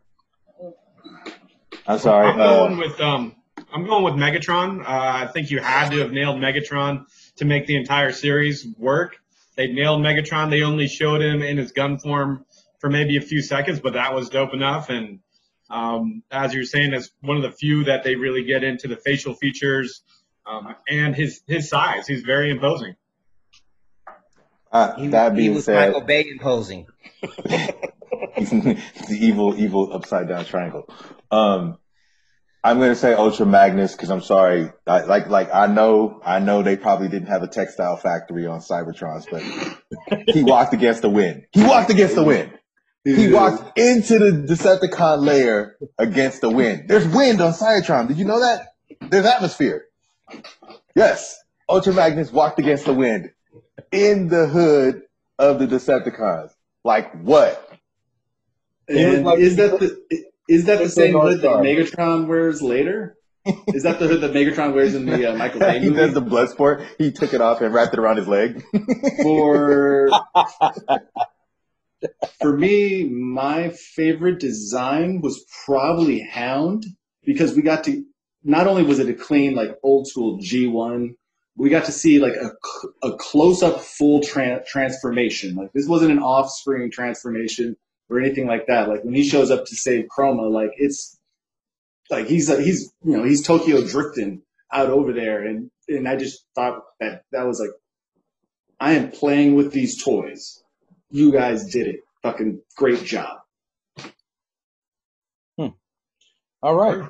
I'm 1.88 2.00
sorry. 2.00 2.28
I'm 2.28 2.38
going 2.38 2.74
Uh, 2.74 2.78
with 2.78 3.00
um, 3.02 3.36
I'm 3.74 3.86
going 3.86 4.04
with 4.04 4.14
Megatron. 4.16 4.82
Uh, 4.82 4.86
I 4.88 5.28
think 5.28 5.50
you 5.52 5.60
had 5.60 5.90
to 5.92 6.00
have 6.00 6.12
nailed 6.12 6.38
Megatron 6.38 7.06
to 7.38 7.46
make 7.46 7.66
the 7.68 7.78
entire 7.78 8.12
series 8.12 8.68
work. 8.78 9.18
They 9.56 9.68
nailed 9.68 10.02
Megatron. 10.02 10.50
They 10.50 10.62
only 10.64 10.88
showed 10.88 11.22
him 11.22 11.42
in 11.42 11.58
his 11.58 11.72
gun 11.72 11.98
form 11.98 12.46
for 12.80 12.90
maybe 12.90 13.18
a 13.18 13.22
few 13.22 13.42
seconds, 13.42 13.80
but 13.80 13.94
that 13.94 14.14
was 14.14 14.30
dope 14.30 14.54
enough. 14.54 14.90
And 14.90 15.20
um, 15.70 16.24
as 16.32 16.54
you're 16.54 16.64
saying, 16.64 16.94
it's 16.94 17.12
one 17.22 17.38
of 17.38 17.44
the 17.44 17.52
few 17.52 17.86
that 17.86 18.04
they 18.04 18.16
really 18.16 18.44
get 18.44 18.64
into 18.64 18.88
the 18.88 18.96
facial 18.98 19.34
features 19.34 20.02
um, 20.46 20.76
and 20.90 21.16
his 21.16 21.42
his 21.48 21.70
size. 21.70 22.08
He's 22.08 22.24
very 22.24 22.50
imposing. 22.50 22.96
uh, 24.72 24.96
he, 24.96 25.08
that 25.10 25.34
he 25.34 25.38
being 25.38 25.56
was 25.56 25.66
said, 25.66 25.88
Michael 25.88 26.06
Bay 26.06 26.28
imposing. 26.30 26.88
the 27.22 28.78
evil, 29.10 29.58
evil 29.58 29.94
upside 29.94 30.28
down 30.28 30.46
triangle. 30.46 30.90
Um, 31.32 31.78
I'm 32.64 32.80
gonna 32.80 32.96
say 32.96 33.14
Ultra 33.14 33.46
Magnus 33.46 33.94
because 33.94 34.10
I'm 34.10 34.22
sorry. 34.22 34.72
I, 34.86 35.02
like, 35.04 35.28
like 35.28 35.54
I 35.54 35.68
know, 35.68 36.22
I 36.26 36.40
know 36.40 36.64
they 36.64 36.76
probably 36.76 37.08
didn't 37.08 37.28
have 37.28 37.44
a 37.44 37.48
textile 37.48 37.98
factory 37.98 38.46
on 38.48 38.60
Cybertrons, 38.60 39.26
but 39.30 40.28
he 40.28 40.44
walked 40.44 40.74
against 40.74 41.02
the 41.02 41.10
wind. 41.10 41.46
He 41.52 41.64
walked 41.64 41.90
against 41.90 42.16
the 42.16 42.24
wind. 42.24 42.57
He 43.16 43.32
walked 43.32 43.78
into 43.80 44.20
the 44.20 44.32
Decepticon 44.54 45.26
layer 45.26 45.78
against 45.98 46.42
the 46.42 46.50
wind. 46.50 46.88
There's 46.90 47.08
wind 47.08 47.40
on 47.42 47.54
Cybertron. 47.54 48.08
Did 48.08 48.18
you 48.18 48.26
know 48.26 48.40
that? 48.42 48.74
There's 49.00 49.26
atmosphere. 49.26 49.86
Yes, 50.96 51.38
Ultra 51.70 51.94
Magnus 51.94 52.32
walked 52.32 52.60
against 52.60 52.86
the 52.86 52.94
wind 52.94 53.32
in 53.92 54.28
the 54.28 54.48
hood 54.48 55.04
of 55.40 55.60
the 55.60 55.68
Decepticons. 55.68 56.50
Like 56.84 57.12
what? 57.22 57.64
It 58.88 58.96
was 59.08 59.16
And 59.16 59.26
like- 59.26 59.40
is 59.40 59.56
that 59.58 59.80
the 59.80 60.02
is 60.50 60.66
that 60.66 60.78
the 60.80 60.86
It's 60.86 60.96
the 60.96 61.02
same 61.02 61.14
hood 61.20 61.42
that 61.42 61.50
Megatron 61.58 62.28
wears 62.28 62.62
later? 62.62 63.16
Is 63.74 63.84
that 63.84 64.00
the 64.00 64.08
hood 64.08 64.22
that 64.22 64.32
Megatron 64.34 64.74
wears 64.74 64.94
in 64.96 65.06
the 65.06 65.32
uh, 65.32 65.38
Michael 65.38 65.60
Bay 65.62 65.80
movie? 65.80 65.90
he 65.90 65.96
does 65.96 66.14
the 66.14 66.22
blood 66.22 66.50
sport. 66.50 66.82
He 66.98 67.12
took 67.12 67.34
it 67.34 67.40
off 67.40 67.62
and 67.62 67.74
wrapped 67.74 67.94
it 67.94 68.00
around 68.00 68.18
his 68.18 68.28
leg. 68.28 68.62
For 69.24 70.10
for 72.40 72.56
me, 72.58 73.06
my 73.06 73.70
favorite 73.70 74.40
design 74.40 75.22
was 75.22 75.46
probably 75.66 76.20
Hound 76.20 76.86
because 77.24 77.56
we 77.56 77.62
got 77.62 77.84
to 77.86 78.04
not 78.44 78.68
only 78.68 78.84
was 78.84 79.00
it 79.00 79.10
a 79.10 79.14
clean 79.14 79.56
like 79.56 79.78
old 79.84 80.08
school 80.08 80.40
G1, 80.40 81.16
we 81.58 81.70
got 81.70 81.86
to 81.86 81.92
see 81.92 82.20
like 82.20 82.36
a, 82.36 82.52
a 83.08 83.18
close 83.18 83.64
up 83.64 83.82
full 83.82 84.22
tran 84.22 84.66
transformation. 84.66 85.56
Like 85.56 85.74
this 85.74 85.88
wasn't 85.88 86.12
an 86.12 86.20
off 86.20 86.50
screen 86.52 86.92
transformation 86.92 87.76
or 88.10 88.20
anything 88.20 88.48
like 88.48 88.68
that. 88.68 88.88
Like 88.88 89.04
when 89.04 89.16
he 89.16 89.28
shows 89.28 89.52
up 89.52 89.66
to 89.66 89.76
save 89.76 90.06
Chromia, 90.16 90.52
like 90.52 90.72
it's 90.78 91.20
like 92.10 92.28
he's 92.28 92.50
uh, 92.50 92.58
he's 92.58 92.94
you 93.04 93.18
know 93.18 93.24
he's 93.24 93.46
Tokyo 93.46 93.86
drifting 93.86 94.44
out 94.72 94.90
over 94.90 95.14
there, 95.14 95.46
and 95.46 95.72
and 95.88 96.08
I 96.08 96.16
just 96.16 96.46
thought 96.56 96.84
that 97.00 97.24
that 97.32 97.48
was 97.48 97.60
like 97.60 97.72
I 98.80 98.94
am 98.94 99.12
playing 99.12 99.56
with 99.56 99.72
these 99.72 100.02
toys. 100.02 100.64
You 101.10 101.32
guys 101.32 101.72
did 101.72 101.88
it. 101.88 102.02
Fucking 102.24 102.62
great 102.76 103.04
job. 103.04 103.38
All 106.64 106.76
right. 106.76 107.08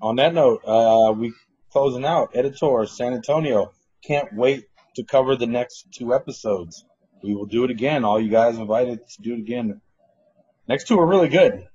On 0.00 0.16
that 0.16 0.32
note, 0.32 0.62
uh, 0.64 1.12
we 1.12 1.34
closing 1.70 2.04
out. 2.04 2.30
Editor 2.34 2.86
San 2.86 3.12
Antonio. 3.12 3.72
Can't 4.02 4.34
wait 4.34 4.64
to 4.96 5.04
cover 5.04 5.36
the 5.36 5.46
next 5.46 5.86
two 5.92 6.14
episodes. 6.14 6.84
We 7.22 7.34
will 7.34 7.44
do 7.44 7.64
it 7.64 7.70
again. 7.70 8.04
All 8.04 8.18
you 8.18 8.30
guys 8.30 8.56
invited 8.56 9.00
to 9.06 9.22
do 9.22 9.34
it 9.34 9.40
again 9.40 9.80
Next 10.70 10.86
two 10.86 11.00
are 11.00 11.06
really 11.06 11.28
good. 11.28 11.66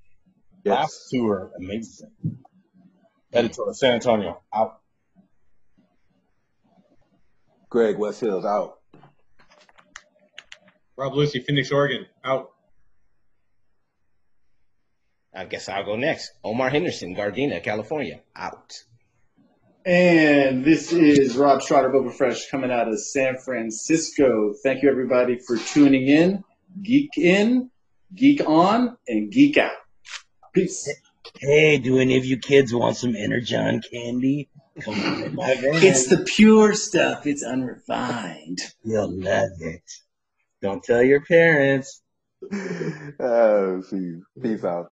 Yes. 0.64 0.80
Last 0.80 1.10
two 1.12 1.28
are 1.28 1.52
amazing. 1.58 2.12
Editor 3.34 3.74
San 3.74 3.96
Antonio. 3.96 4.42
Out. 4.54 4.80
Greg 7.70 7.98
West 7.98 8.22
Hills 8.22 8.46
out. 8.46 8.75
Rob 10.98 11.14
Lucy, 11.14 11.40
Phoenix, 11.40 11.72
Oregon. 11.72 12.06
Out. 12.24 12.52
I 15.34 15.44
guess 15.46 15.68
I'll 15.68 15.84
go 15.84 15.98
next. 15.98 16.32
Omar 16.44 16.70
Henderson, 16.70 17.16
Gardena, 17.16 17.62
California. 17.62 18.22
Out. 18.36 18.74
And 19.86 20.64
this 20.64 20.94
is 20.94 21.36
Rob 21.36 21.62
Schroeder, 21.62 21.90
Boba 21.90 22.14
Fresh, 22.14 22.50
coming 22.50 22.72
out 22.72 22.88
of 22.88 23.00
San 23.00 23.38
Francisco. 23.38 24.54
Thank 24.64 24.82
you, 24.82 24.90
everybody, 24.90 25.38
for 25.46 25.58
tuning 25.58 26.08
in. 26.08 26.44
Geek 26.82 27.18
in, 27.18 27.70
geek 28.16 28.42
on, 28.48 28.98
and 29.08 29.32
geek 29.32 29.58
out. 29.58 29.76
Peace. 30.54 30.90
Hey, 31.40 31.78
do 31.78 32.00
any 32.00 32.18
of 32.18 32.26
you 32.26 32.38
kids 32.38 32.74
want 32.74 32.96
some 32.96 33.16
Energon 33.16 33.82
candy? 33.92 34.50
Come 34.82 34.94
on 34.96 35.36
my 35.36 35.56
van. 35.56 35.84
It's 35.84 36.08
the 36.08 36.18
pure 36.18 36.74
stuff. 36.74 37.28
It's 37.28 37.44
unrefined. 37.44 38.60
You'll 38.84 39.12
love 39.12 39.52
it. 39.60 39.84
Don't 40.66 40.84
tell 40.84 41.04
your 41.04 41.22
parents. 41.22 42.02
Oh, 43.20 43.82
see. 43.82 44.20
Peace 44.42 44.64
out. 44.64 44.88